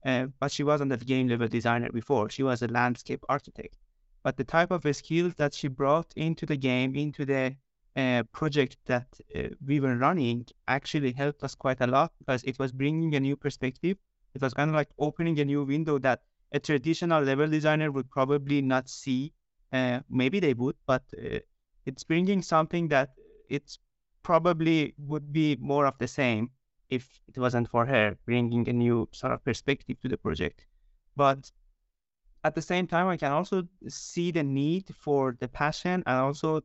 [0.05, 2.29] uh, but she wasn't a game level designer before.
[2.29, 3.77] She was a landscape architect.
[4.23, 7.55] But the type of skills that she brought into the game, into the
[7.95, 12.60] uh, project that uh, we were running, actually helped us quite a lot because it
[12.60, 13.97] was bringing a new perspective.
[14.34, 18.10] It was kind of like opening a new window that a traditional level designer would
[18.10, 19.34] probably not see.
[19.71, 21.39] Uh, maybe they would, but uh,
[21.86, 23.13] it's bringing something that
[23.49, 23.79] it's
[24.23, 26.49] probably would be more of the same
[26.89, 30.65] if it wasn't for her bringing a new sort of perspective to the project.
[31.15, 31.51] But
[32.43, 36.62] at the same time, I can also see the need for the passion and also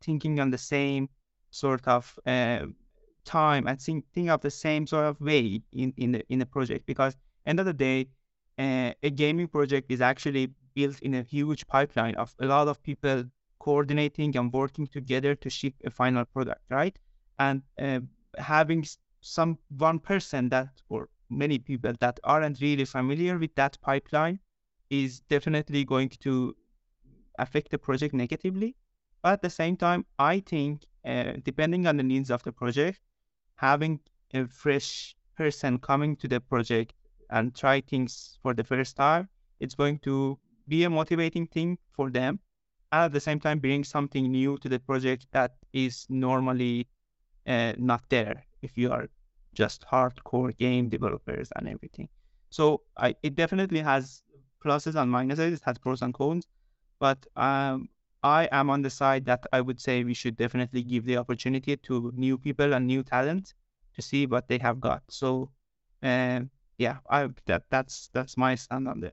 [0.00, 1.08] thinking on the same
[1.50, 2.66] sort of uh,
[3.24, 6.46] time and think, think of the same sort of way in, in the in the
[6.46, 8.08] project because end of the day,
[8.58, 12.82] uh, a gaming project is actually built in a huge pipeline of a lot of
[12.82, 13.24] people
[13.58, 16.96] coordinating and working together to ship a final product, right?
[17.38, 18.00] And uh,
[18.38, 18.84] having
[19.20, 24.38] some one person that or many people that aren't really familiar with that pipeline
[24.90, 26.56] is definitely going to
[27.38, 28.76] affect the project negatively.
[29.22, 33.00] But at the same time, I think uh, depending on the needs of the project,
[33.56, 34.00] having
[34.34, 36.94] a fresh person coming to the project
[37.30, 39.28] and try things for the first time,
[39.60, 42.38] it's going to be a motivating thing for them.
[42.92, 46.88] And at the same time, bring something new to the project that is normally
[47.46, 49.08] uh, not there if you are
[49.54, 52.08] just hardcore game developers and everything.
[52.50, 54.22] So I, it definitely has
[54.68, 55.54] pluses and minuses.
[55.54, 56.46] It has pros and cons,
[57.00, 57.88] but um,
[58.22, 61.76] I am on the side that I would say we should definitely give the opportunity
[61.76, 63.54] to new people and new talent
[63.94, 65.02] to see what they have got.
[65.08, 65.50] So,
[66.02, 66.40] uh,
[66.78, 69.12] yeah, I that that's that's my stand on there.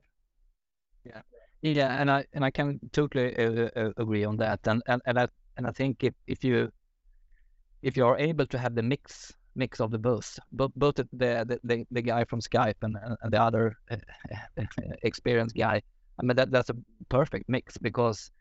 [1.06, 1.22] Yeah,
[1.62, 5.20] yeah, and I and I can totally uh, uh, agree on that, and and and
[5.20, 6.72] I and I think if if you
[7.82, 11.08] if you are able to have the mix mix of the both, both both the
[11.14, 13.98] the, the, the guy from Skype and, and the other uh,
[15.04, 15.82] experienced guy.
[16.20, 16.76] I mean that that's a
[17.10, 18.32] perfect mix because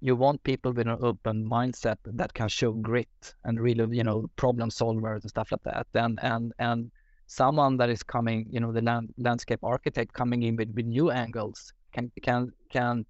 [0.00, 4.30] you want people with an open mindset that can show grit and really you know
[4.36, 6.90] problem solvers and stuff like that and and and
[7.26, 11.10] someone that is coming you know the land, landscape architect coming in with, with new
[11.10, 13.04] angles can can can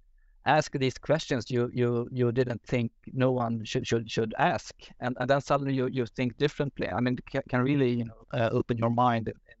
[0.57, 4.73] ask these questions you you you didn't think no one should should should ask.
[4.99, 6.87] And, and then suddenly you, you think differently.
[6.97, 9.57] I mean can, can really you know uh, open your mind in, in,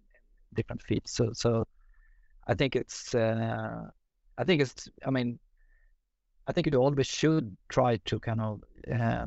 [0.53, 1.65] different fields so so
[2.47, 3.83] i think it's uh,
[4.37, 5.39] i think it's i mean
[6.47, 9.25] i think you always should try to kind of uh,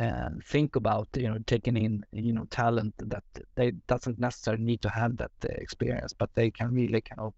[0.00, 4.82] uh, think about you know taking in you know talent that they doesn't necessarily need
[4.82, 7.32] to have that uh, experience but they can really kind of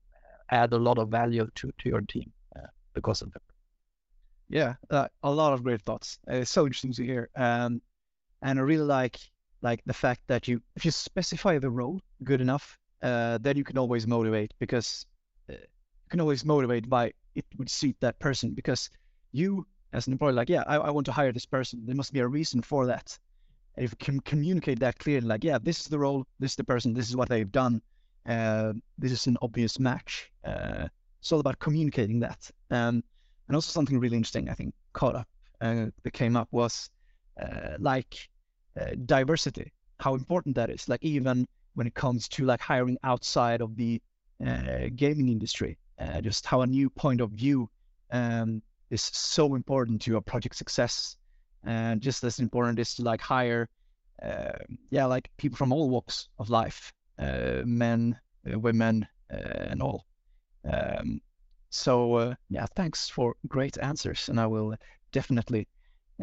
[0.50, 3.45] add a lot of value to to your team uh, because of it
[4.48, 6.18] yeah, uh, a lot of great thoughts.
[6.30, 7.28] Uh, it's so interesting to hear.
[7.36, 7.80] Um,
[8.42, 9.18] and I really like
[9.62, 13.64] like the fact that you if you specify the role good enough, uh, then you
[13.64, 15.06] can always motivate because
[15.50, 18.90] uh, you can always motivate by it would suit that person because
[19.32, 22.12] you as an employer like yeah I, I want to hire this person there must
[22.12, 23.18] be a reason for that
[23.76, 26.56] and if you can communicate that clearly like yeah this is the role this is
[26.56, 27.82] the person this is what they've done
[28.28, 30.88] uh, this is an obvious match uh,
[31.20, 33.02] it's all about communicating that um,
[33.48, 35.28] and also something really interesting, I think, caught up
[35.60, 36.90] uh, that came up was
[37.40, 38.28] uh, like
[38.80, 40.88] uh, diversity, how important that is.
[40.88, 44.00] Like even when it comes to like hiring outside of the
[44.44, 47.68] uh, gaming industry, uh, just how a new point of view
[48.10, 51.16] um, is so important to your project success.
[51.64, 53.68] And just as important is to like hire,
[54.22, 54.52] uh,
[54.90, 60.06] yeah, like people from all walks of life, men, women, and all.
[60.64, 61.20] Um,
[61.76, 64.74] so uh, yeah, thanks for great answers, and I will
[65.12, 65.68] definitely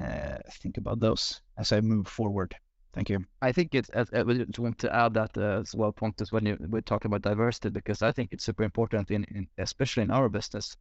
[0.01, 2.55] uh, think about those as I move forward.
[2.93, 3.25] Thank you.
[3.41, 3.89] I think it's.
[3.93, 7.69] I want to add that uh, as well, Pontus, when you we're talking about diversity,
[7.69, 10.75] because I think it's super important in, in especially in our business,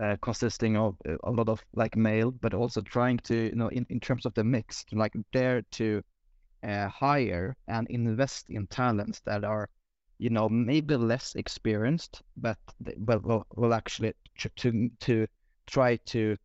[0.00, 3.68] uh, consisting of uh, a lot of like male, but also trying to you know
[3.68, 6.02] in, in terms of the mix to like dare to
[6.62, 9.68] uh, hire and invest in talents that are
[10.20, 12.58] you know maybe less experienced, but
[12.98, 14.12] well will, will actually
[14.56, 15.26] to to
[15.66, 16.36] try to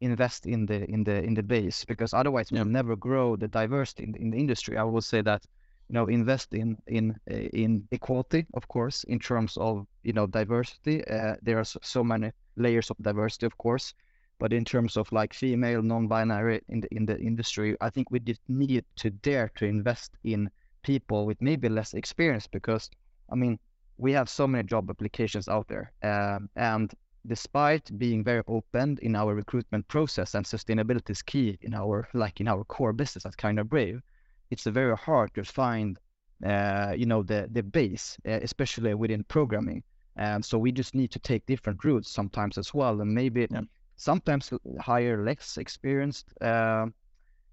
[0.00, 4.02] invest in the in the in the base because otherwise we'll never grow the diversity
[4.02, 4.76] in, in the industry.
[4.76, 5.46] I will say that
[5.88, 11.06] you know invest in in in equality, of course, in terms of you know diversity.
[11.06, 13.94] Uh, there are so many layers of diversity, of course,
[14.40, 18.18] but in terms of like female, non-binary in the in the industry, I think we
[18.18, 20.50] just need to dare to invest in
[20.82, 22.90] people with maybe less experience because
[23.32, 23.58] I mean
[23.98, 26.92] we have so many job applications out there, um, and
[27.26, 32.40] despite being very open in our recruitment process and sustainability is key in our like
[32.40, 34.02] in our core business at Kinda Brave,
[34.50, 35.98] it's very hard to find
[36.44, 39.82] uh, you know the the base, uh, especially within programming.
[40.16, 43.62] And so we just need to take different routes sometimes as well, and maybe yeah.
[43.96, 46.86] sometimes hire less experienced uh,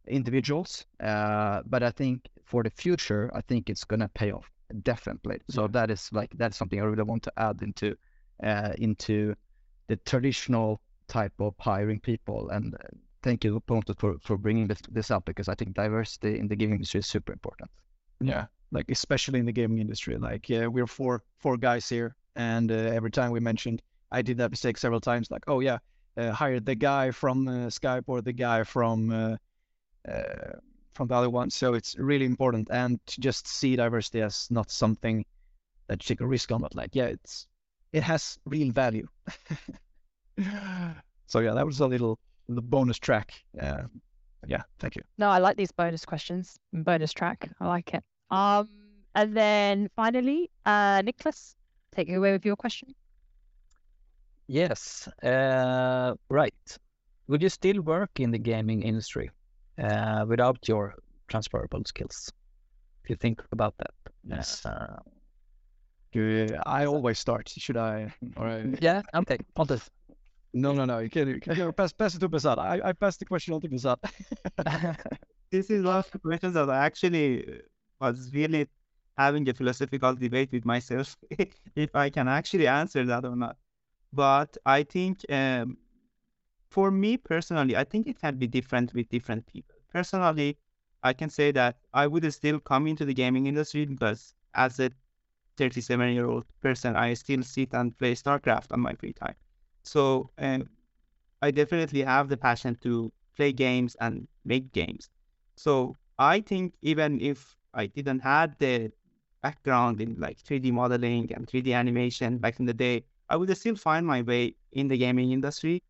[0.08, 0.86] individuals.
[1.00, 4.52] Uh, but I think for the future, I think it's gonna pay off
[4.84, 5.40] definitely.
[5.50, 7.96] So that is like that's something I really want to add into
[8.44, 9.36] uh, into
[9.88, 12.50] the traditional type of hiring people.
[12.50, 12.78] And uh,
[13.24, 16.56] thank you, Pontus, for, for bringing this, this up because I think diversity in the
[16.56, 17.70] gaming industry is super important.
[18.22, 20.18] Yeah, like especially in the gaming industry.
[20.18, 24.38] Like yeah, we're four four guys here, and uh, every time we mentioned, I did
[24.38, 25.32] that mistake several times.
[25.32, 25.78] Like, oh yeah,
[26.18, 29.38] uh, hire the guy from uh, Skype or the guy from uh,
[30.10, 30.60] uh,
[31.00, 31.50] from the other one.
[31.50, 35.26] So it's really important, and to just see diversity as not something
[35.88, 37.48] that you take a risk on, but like yeah, it's
[37.94, 39.08] it has real value.
[41.28, 42.20] so yeah, that was a little
[42.50, 43.32] the bonus track.
[43.58, 43.84] Uh,
[44.46, 45.04] yeah, thank you.
[45.18, 46.60] No, I like these bonus questions.
[46.74, 48.04] Bonus track, I like it.
[48.30, 48.68] Um,
[49.16, 51.56] and then finally, uh, Nicholas,
[51.94, 52.94] take it away with your question.
[54.48, 55.08] Yes.
[55.24, 56.78] Uh, right.
[57.30, 59.30] Would you still work in the gaming industry
[59.82, 60.96] uh, without your
[61.28, 62.32] transferable skills?
[63.04, 63.94] If you think about that.
[64.24, 64.66] Yes.
[64.66, 64.98] Uh,
[66.66, 67.50] I always start.
[67.50, 68.14] Should I?
[68.38, 68.66] All right.
[68.82, 69.02] Yeah.
[69.14, 69.38] Okay.
[69.56, 69.90] Pontus.
[70.54, 71.00] No, no, no.
[71.00, 71.30] You can't.
[71.30, 72.58] You can pass, pass it to Behzad.
[72.58, 73.98] I, I passed the question on to Behzad.
[75.52, 77.62] this is one of the questions that I actually
[78.00, 78.68] was really
[79.18, 81.16] having a philosophical debate with myself
[81.76, 83.58] if I can actually answer that or not.
[84.12, 85.78] But I think um,
[86.70, 89.76] for me personally, I think it can be different with different people.
[89.92, 90.58] Personally,
[91.04, 94.92] I can say that I would still come into the gaming industry because as a
[95.58, 99.36] 37 year old person, I still sit and play StarCraft on my free time.
[99.84, 100.70] So um,
[101.42, 105.10] I definitely have the passion to play games and make games.
[105.58, 108.92] So I think even if I didn't have the
[109.42, 113.76] background in like 3D modeling and 3D animation back in the day, I would still
[113.76, 115.84] find my way in the gaming industry.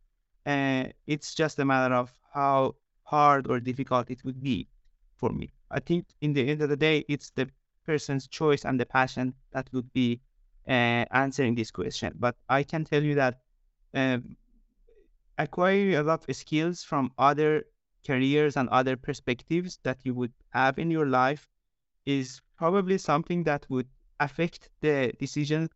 [0.44, 4.68] And it's just a matter of how hard or difficult it would be
[5.16, 5.52] for me.
[5.70, 7.48] I think in the end of the day, it's the
[7.86, 10.20] person's choice and the passion that would be
[10.68, 12.14] uh, answering this question.
[12.18, 13.40] But I can tell you that
[13.94, 14.36] um,
[15.38, 17.64] acquiring a lot of skills from other
[18.06, 21.48] careers and other perspectives that you would have in your life
[22.06, 23.88] is probably something that would
[24.20, 25.68] affect the decision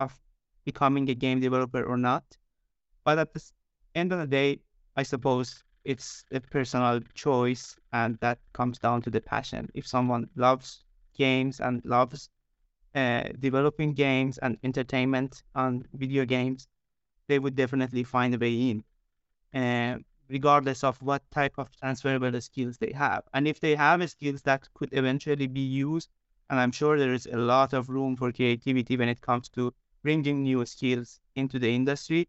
[0.00, 0.18] of
[0.64, 2.24] becoming a game developer or not.
[3.04, 3.40] But at the
[3.94, 4.60] end of the day,
[4.96, 9.68] I suppose it's a personal choice and that comes down to the passion.
[9.74, 10.84] If someone loves
[11.14, 12.28] games and loves
[12.94, 16.68] uh, developing games and entertainment on video games,
[17.28, 18.84] they would definitely find a way in,
[19.54, 23.22] uh, regardless of what type of transferable skills they have.
[23.32, 26.08] And if they have skills that could eventually be used,
[26.50, 29.72] and I'm sure there is a lot of room for creativity when it comes to
[30.02, 32.28] bringing new skills into the industry,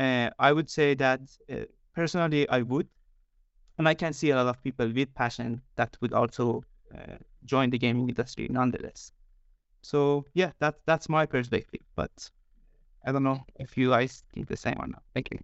[0.00, 1.20] uh, I would say that
[1.52, 2.88] uh, personally I would.
[3.78, 6.62] And I can see a lot of people with passion that would also
[6.94, 9.12] uh, join the gaming industry nonetheless.
[9.82, 11.80] So yeah, that's that's my perspective.
[11.96, 12.12] But
[13.06, 15.02] I don't know if you guys think the same or not.
[15.14, 15.38] Thank you.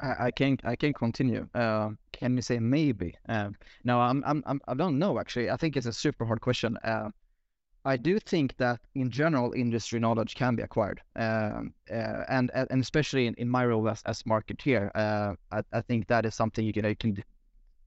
[0.00, 1.48] I, I can I can continue.
[1.54, 3.14] Uh, can you say maybe?
[3.28, 3.50] Uh,
[3.84, 5.50] no, I'm, I'm I'm I don't know actually.
[5.50, 6.78] I think it's a super hard question.
[6.84, 7.10] Uh,
[7.86, 12.80] I do think that in general industry knowledge can be acquired, um, uh, and and
[12.80, 16.64] especially in, in my role as as marketeer, uh, I, I think that is something
[16.64, 17.22] you can you can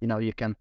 [0.01, 0.55] you know you can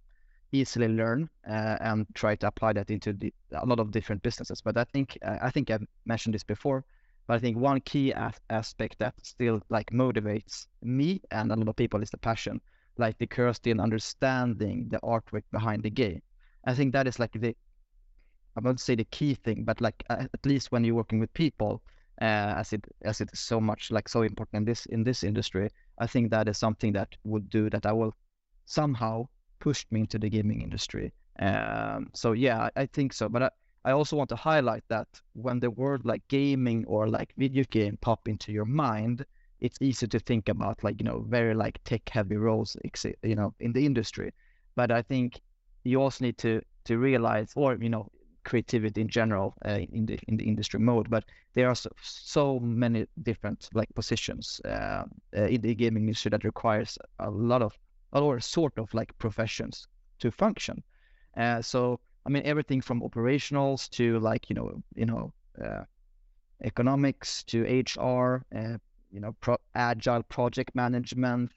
[0.52, 4.62] easily learn uh, and try to apply that into the, a lot of different businesses.
[4.62, 6.84] But I think I think I've mentioned this before.
[7.26, 11.68] But I think one key as- aspect that still like motivates me and a lot
[11.68, 12.60] of people is the passion,
[12.98, 16.22] like the curiosity and understanding the artwork behind the game.
[16.64, 17.54] I think that is like the
[18.56, 21.82] I won't say the key thing, but like at least when you're working with people,
[22.20, 25.22] uh, as it as it is so much like so important in this in this
[25.22, 28.14] industry, I think that is something that would do that I will
[28.64, 29.28] somehow
[29.58, 31.12] push me into the gaming industry.
[31.38, 33.28] Um, so yeah, I, I think so.
[33.28, 33.50] But I,
[33.84, 37.98] I also want to highlight that when the word like gaming or like video game
[38.00, 39.24] pop into your mind,
[39.60, 42.76] it's easy to think about like you know very like tech heavy roles
[43.22, 44.32] you know in the industry.
[44.74, 45.40] But I think
[45.84, 48.08] you also need to to realize, or you know,
[48.46, 51.10] creativity in general uh, in the in the industry mode.
[51.10, 51.24] But
[51.54, 55.04] there are so, so many different like positions uh,
[55.36, 57.72] uh, in the gaming industry that requires a lot of
[58.12, 59.86] or sort of like professions
[60.20, 60.82] to function.
[61.36, 65.32] Uh, so I mean everything from operationals to like you know you know
[65.62, 65.82] uh,
[66.64, 68.44] economics to HR.
[68.54, 68.78] Uh,
[69.12, 71.50] you know, pro- agile project management.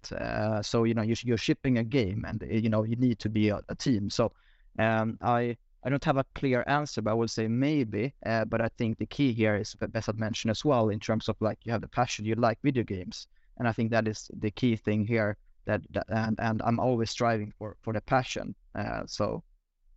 [0.61, 3.49] so you know, you're, you're shipping a game, and you know, you need to be
[3.49, 4.09] a, a team.
[4.09, 4.31] So
[4.77, 8.13] um, I I don't have a clear answer, but I would say maybe.
[8.25, 11.37] Uh, but I think the key here is Behzad mentioned as well, in terms of
[11.39, 13.27] like you have the passion, you like video games,
[13.57, 15.37] and I think that is the key thing here.
[15.65, 18.55] That, that and and I'm always striving for for the passion.
[18.75, 19.43] Uh, so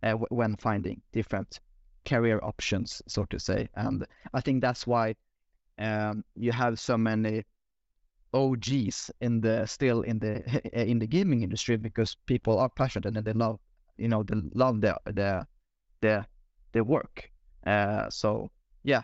[0.03, 1.59] uh, w- when finding different
[2.05, 5.15] career options, so to say, and I think that's why
[5.79, 7.43] um, you have so many
[8.33, 10.43] OGs in the still in the
[10.89, 13.59] in the gaming industry because people are passionate and they love
[13.97, 15.45] you know they love the the
[16.03, 16.25] the
[16.73, 17.31] the work.
[17.65, 18.51] Uh, so
[18.83, 19.01] yeah,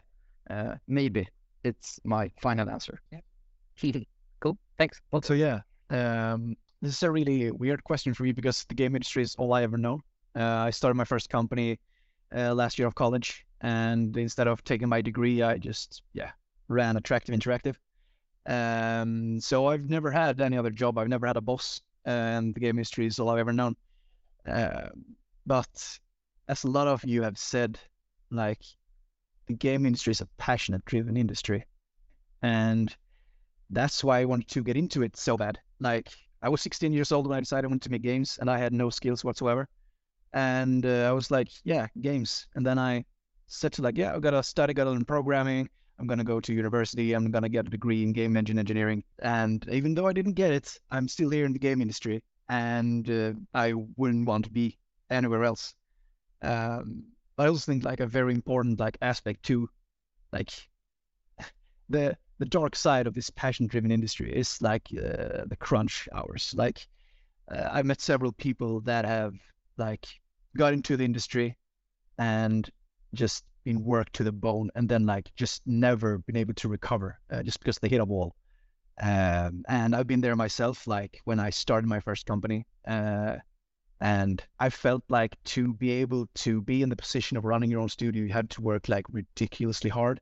[0.50, 1.28] uh, maybe
[1.64, 3.00] it's my final answer.
[3.12, 4.02] Yeah.
[4.40, 4.58] cool.
[4.78, 5.02] Thanks.
[5.12, 9.24] Also, yeah, um, this is a really weird question for me because the game industry
[9.24, 10.02] is all I ever know.
[10.36, 11.80] Uh, I started my first company
[12.36, 16.32] uh, last year of college, and instead of taking my degree, I just yeah
[16.68, 17.76] ran Attractive Interactive.
[18.46, 20.98] Um, so I've never had any other job.
[20.98, 23.76] I've never had a boss, and the game industry is all I've ever known.
[24.48, 24.90] Uh,
[25.46, 26.00] but
[26.50, 27.80] as a lot of you have said,
[28.32, 28.60] like
[29.48, 31.64] the game industry is a passionate driven industry.
[32.42, 32.94] And
[33.70, 35.60] that's why I wanted to get into it so bad.
[35.80, 36.10] Like
[36.42, 38.58] I was 16 years old when I decided I wanted to make games and I
[38.58, 39.68] had no skills whatsoever.
[40.34, 42.48] And uh, I was like, yeah, games.
[42.56, 43.06] And then I
[43.48, 45.70] said to like, yeah, I've got to study, got to learn programming.
[46.00, 47.14] I'm going to go to university.
[47.14, 49.04] I'm going to get a degree in game engine engineering.
[49.20, 53.08] And even though I didn't get it, I'm still here in the game industry and
[53.08, 54.78] uh, I wouldn't want to be
[55.12, 55.76] anywhere else.
[56.42, 57.04] Um,
[57.36, 59.70] but I also think like a very important like aspect too,
[60.32, 60.52] like
[61.90, 66.54] the the dark side of this passion-driven industry is like uh, the crunch hours.
[66.56, 66.88] Like
[67.52, 69.34] uh, I met several people that have
[69.78, 70.08] like
[70.56, 71.58] got into the industry
[72.18, 72.70] and
[73.14, 77.20] just been worked to the bone, and then like just never been able to recover
[77.32, 78.36] uh, just because they hit a wall.
[79.02, 80.88] Um, and I've been there myself.
[80.88, 83.38] Like when I started my first company, uh,
[84.02, 87.82] and I felt like to be able to be in the position of running your
[87.82, 90.22] own studio, you had to work like ridiculously hard.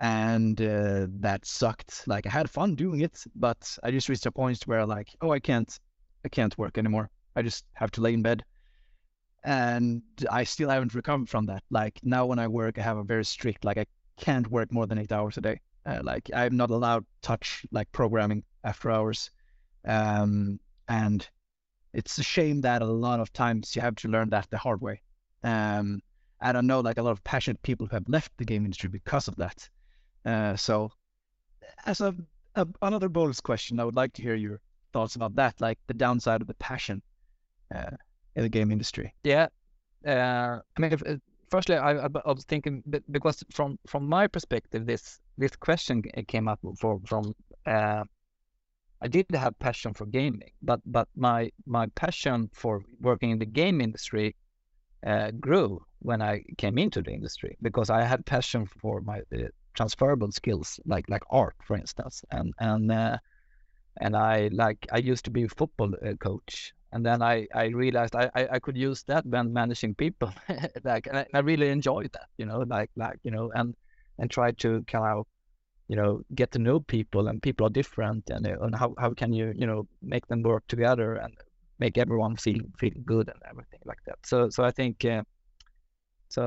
[0.00, 2.04] And uh, that sucked.
[2.06, 5.30] Like I had fun doing it, but I just reached a point where like, oh,
[5.30, 5.72] I can't,
[6.24, 7.10] I can't work anymore.
[7.36, 8.44] I just have to lay in bed.
[9.44, 11.62] And I still haven't recovered from that.
[11.70, 13.86] Like now when I work, I have a very strict, like I
[14.18, 15.60] can't work more than eight hours a day.
[15.86, 19.30] Uh, like I'm not allowed touch like programming after hours.
[19.84, 21.26] Um, and
[21.92, 24.80] it's a shame that a lot of times you have to learn that the hard
[24.80, 25.02] way.
[25.42, 26.00] Um,
[26.40, 28.88] I don't know like a lot of passionate people who have left the game industry
[28.88, 29.68] because of that.
[30.24, 30.90] Uh, so,
[31.86, 32.14] as a,
[32.54, 34.60] a, another bonus question, I would like to hear your
[34.92, 37.02] thoughts about that, like the downside of the passion
[37.74, 37.96] uh,
[38.36, 39.14] in the game industry.
[39.24, 39.48] Yeah,
[40.06, 41.16] uh, I mean, if, uh,
[41.50, 46.60] firstly, I, I, was thinking because from from my perspective, this this question came up
[46.78, 47.34] for, from
[47.66, 48.04] uh,
[49.02, 53.46] I did have passion for gaming, but but my my passion for working in the
[53.46, 54.36] game industry
[55.06, 59.48] uh, grew when I came into the industry because I had passion for my uh,
[59.74, 63.18] transferable skills, like like art, for instance, and and uh,
[64.00, 67.66] and I like I used to be a football uh, coach, and then I I
[67.66, 70.32] realized I I, I could use that when managing people,
[70.84, 73.74] like and I, I really enjoyed that, you know, like like you know, and
[74.18, 75.26] and try to kind of
[75.90, 76.10] you know
[76.40, 79.46] get to know people and people are different and, uh, and how, how can you
[79.60, 79.80] you know
[80.14, 81.34] make them work together and
[81.78, 84.18] make everyone feel feel good and everything like that.
[84.30, 85.22] So so i think uh,
[86.28, 86.42] so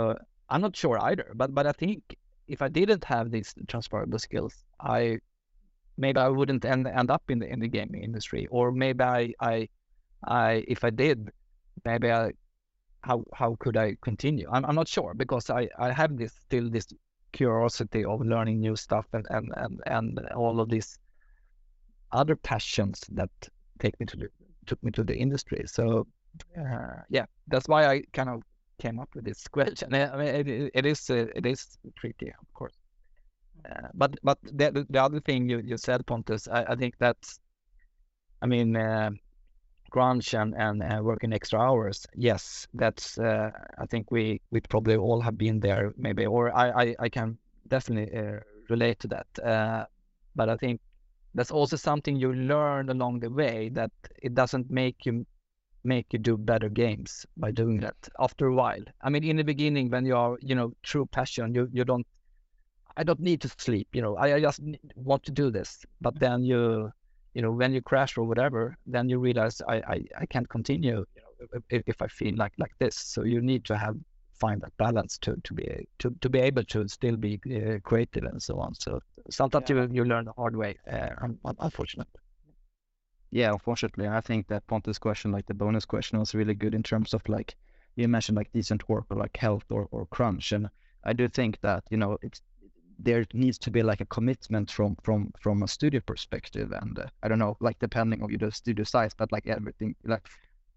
[0.49, 1.99] i'm not sure either but but i think
[2.47, 5.19] if i didn't have these transferable skills i
[5.97, 8.47] maybe i wouldn't end, end up in the in the gaming industry.
[8.49, 9.67] Or maybe i i
[10.27, 11.29] i if i did
[11.85, 12.31] maybe i
[13.01, 14.47] how how could i continue?
[14.51, 16.87] I'm, I'm not sure because i i have this still this
[17.34, 20.97] curiosity of learning new stuff and and and, and all of these
[22.11, 23.31] other passions that
[23.79, 24.27] take me to the
[24.65, 25.63] took me to the industry.
[25.65, 26.07] So
[26.57, 28.41] uh, yeah, that's why I kind of
[28.79, 29.93] came up with this question.
[29.93, 32.77] I mean, it, it is uh, it is tricky, of course.
[33.69, 37.39] Uh, but but the the other thing you, you said, Pontus, I, I think that's,
[38.41, 39.11] I mean, uh,
[39.93, 42.05] crunch and and uh, working extra hours.
[42.15, 43.17] Yes, that's.
[43.17, 43.51] Uh,
[43.83, 47.37] I think we we probably all have been there, maybe, or I I, I can
[47.67, 48.39] definitely uh,
[48.69, 49.27] relate to that.
[49.53, 49.85] Uh,
[50.35, 50.81] but I think
[51.35, 53.91] that's also something you learn along the way that
[54.21, 55.25] it doesn't make you
[55.83, 58.83] make you do better games by doing that after a while.
[59.01, 62.07] I mean, in the beginning, when you are, you know, true passion, you you don't.
[62.97, 64.15] I don't need to sleep, you know.
[64.17, 64.61] I, I just
[64.95, 65.85] want to do this.
[66.01, 66.91] But then you,
[67.34, 71.05] you know, when you crash or whatever, then you realize I I, I can't continue,
[71.15, 72.95] you know, if, if I feel like like this.
[72.95, 73.95] So you need to have
[74.43, 78.23] find that balance to to be to, to be able to still be uh, creative
[78.23, 78.75] and so on.
[78.75, 79.75] So sometimes yeah.
[79.75, 81.09] you you learn the hard way, uh,
[81.59, 82.19] unfortunately.
[83.31, 86.84] Yeah, unfortunately, I think that Pontus question, like the bonus question, was really good in
[86.84, 87.55] terms of like
[87.95, 90.69] you mentioned like decent work or like health or, or crunch, and
[91.03, 92.41] I do think that you know it's
[93.03, 97.05] there needs to be like a commitment from from from a studio perspective and uh,
[97.21, 100.27] i don't know like depending on your studio size but like everything like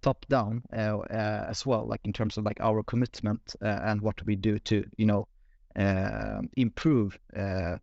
[0.03, 4.01] top down uh, uh, as well like in terms of like our commitment uh, and
[4.01, 5.27] what we do to you know
[5.77, 7.77] um, improve uh,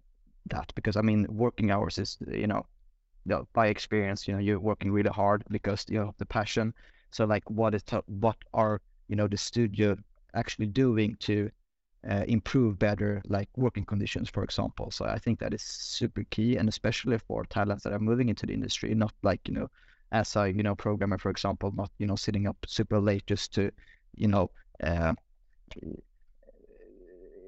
[0.48, 2.66] that because i mean working hours is you know
[3.26, 6.74] you know, by experience, you know, you're working really hard because you know the passion.
[7.12, 9.98] So like, what is what are you know the studio
[10.34, 11.50] actually doing to
[12.10, 14.92] uh, improve better like working conditions, for example?
[14.92, 18.46] So I think that is super key, and especially for talents that are moving into
[18.46, 19.70] the industry, not like you know,
[20.12, 23.54] as a you know programmer, for example, not you know sitting up super late just
[23.56, 23.72] to
[24.16, 24.50] you know.
[24.84, 25.14] Uh,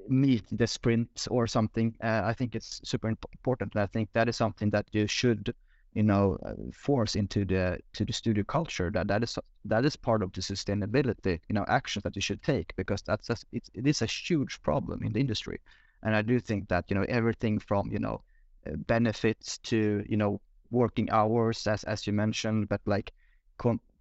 [0.08, 1.94] meet the sprint or something.
[2.02, 3.74] Uh, I think it's super important.
[3.74, 5.54] And I think that is something that you should
[5.96, 9.96] you know uh, force into the to the studio culture that that is that is
[9.96, 13.70] part of the sustainability you know actions that you should take because that's a, it's,
[13.74, 15.58] it is a huge problem in the industry.
[16.02, 18.20] And i do think that you know everything from you know
[18.66, 20.40] uh, benefits to you know
[20.70, 23.12] working hours as as you mentioned but like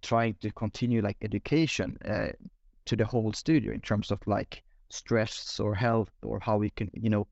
[0.02, 2.28] trying to continue like education uh,
[2.86, 6.92] to the whole studio in terms of like stress or health or how we can
[6.94, 7.26] you know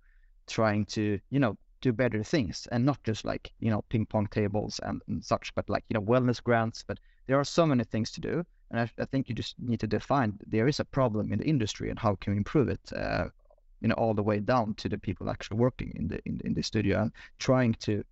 [0.47, 4.28] trying to you know do better things and not just like you know ping pong
[4.28, 7.84] tables and, and such but like you know wellness grants but there are so many
[7.84, 8.44] things to do.
[8.72, 11.46] And I, I, think you just need to define there is a problem in the
[11.46, 13.26] industry and how can we improve it uh,
[13.82, 16.54] you know all the way down to the people actually working in the in, in
[16.54, 18.04] the studio and trying to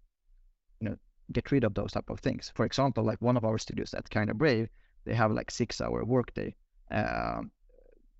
[0.82, 0.96] you know
[1.32, 2.52] get rid of those type of things.
[2.56, 4.70] For example like one of our studios at Kinda Brave
[5.06, 6.54] they have like six hour workday.
[6.92, 7.42] Uh,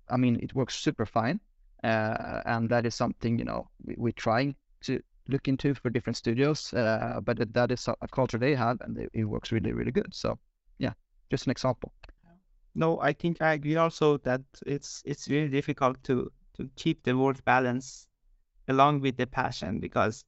[0.08, 1.38] i mean it works super fine
[1.84, 6.16] uh, and that is something you know we, we're trying to look into for different
[6.16, 6.72] studios.
[6.72, 10.14] Uh, but that is a culture they have, and it, it works really, really good.
[10.14, 10.38] So,
[10.78, 10.92] yeah,
[11.30, 11.92] just an example.
[12.74, 17.16] No, I think I agree also that it's it's really difficult to to keep the
[17.16, 18.06] work balance
[18.68, 20.24] along with the passion because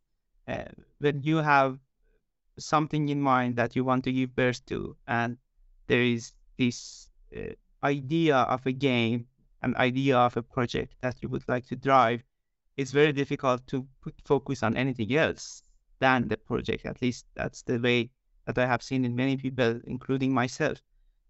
[0.49, 0.65] uh,
[0.99, 1.79] when you have
[2.59, 5.39] something in mind that you want to give birth to, and
[5.87, 9.27] there is this uh, idea of a game,
[9.63, 12.23] an idea of a project that you would like to drive,
[12.77, 15.63] it's very difficult to put focus on anything else
[16.01, 16.87] than the project.
[16.87, 18.11] At least that's the way
[18.47, 20.83] that I have seen in many people, including myself.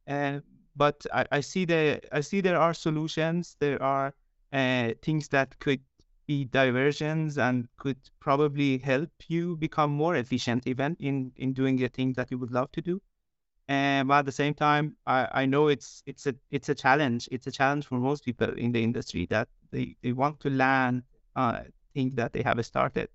[0.09, 0.41] Uh,
[0.77, 3.57] but I, I, see the I see there are solutions.
[3.61, 4.15] There are
[4.53, 5.81] uh, things that could
[6.27, 11.89] be diversions and could probably help you become more efficient even in in doing the
[11.89, 13.01] thing that you would love to do.
[13.69, 17.29] And but at the same time, I, I know it's it's a it's a challenge.
[17.31, 21.03] It's a challenge for most people in the industry that they, they want to learn
[21.37, 21.63] uh,
[21.95, 23.09] thing that they have started.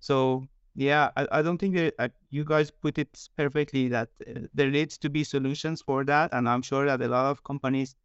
[0.00, 4.40] So yeah, I, I don't think that uh, you guys put it perfectly that uh,
[4.54, 7.96] there needs to be solutions for that, and I'm sure that a lot of companies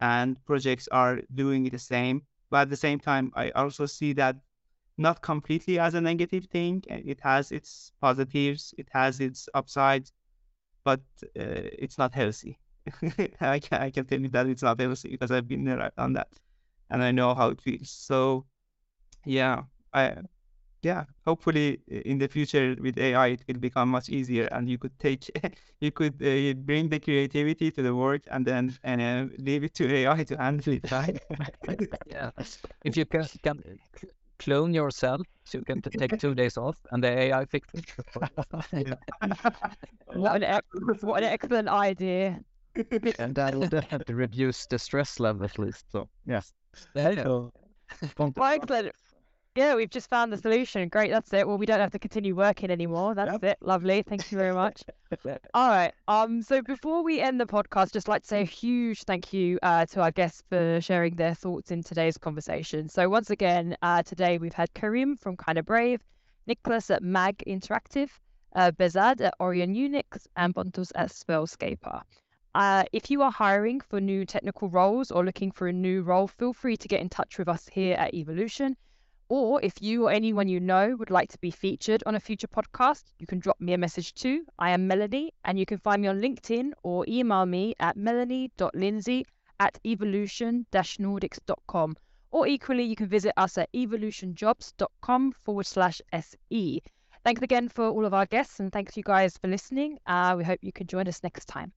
[0.00, 2.22] and projects are doing the same.
[2.50, 4.36] But at the same time, I also see that
[4.98, 6.82] not completely as a negative thing.
[6.88, 10.12] It has its positives, it has its upsides,
[10.84, 11.00] but
[11.38, 12.58] uh, it's not healthy.
[13.40, 16.14] I can I can tell you that it's not healthy because I've been there on
[16.14, 16.28] that,
[16.90, 17.90] and I know how it feels.
[17.90, 18.44] So
[19.24, 19.62] yeah
[19.92, 20.14] i
[20.82, 24.96] yeah hopefully in the future with ai it will become much easier and you could
[24.98, 25.30] take
[25.80, 29.74] you could uh, bring the creativity to the work and then and uh, leave it
[29.74, 31.20] to ai to handle it right?
[32.06, 32.30] Yeah.
[32.84, 33.62] If you can, can
[34.38, 37.80] clone yourself so you can take two days off and the ai fixes
[38.72, 38.98] it
[40.06, 40.60] what, an
[41.02, 42.40] what an excellent idea.
[43.18, 46.52] And that will definitely reduce the stress level at least so yes
[46.94, 47.52] there you go.
[48.36, 48.92] Well, excellent
[49.54, 50.88] Yeah, we've just found the solution.
[50.88, 51.46] Great, that's it.
[51.46, 53.14] Well, we don't have to continue working anymore.
[53.14, 53.44] That's Yep.
[53.44, 53.58] it.
[53.60, 54.02] Lovely.
[54.02, 54.82] Thank you very much.
[55.54, 55.92] All right.
[56.08, 56.40] Um.
[56.40, 59.84] So before we end the podcast, just like to say a huge thank you uh,
[59.86, 62.88] to our guests for sharing their thoughts in today's conversation.
[62.88, 66.00] So once again, uh, today we've had Karim from Kinda Brave,
[66.46, 68.08] Nicholas at Mag Interactive,
[68.56, 72.00] uh, Behzad at Orion Unix, and Pontus at Spellscaper.
[72.54, 76.26] Uh, if you are hiring for new technical roles or looking for a new role,
[76.26, 78.76] feel free to get in touch with us here at Evolution.
[79.28, 82.48] Or if you or anyone you know would like to be featured on a future
[82.48, 84.44] podcast, you can drop me a message too.
[84.58, 89.24] I am Melanie, and you can find me on LinkedIn or email me at melanie.lindsey
[89.60, 91.96] at evolution-nordics.com.
[92.30, 96.82] Or equally, you can visit us at evolutionjobs.com forward slash SE.
[97.24, 99.98] Thanks again for all of our guests, and thanks you guys for listening.
[100.06, 101.72] Uh, we hope you can join us next time.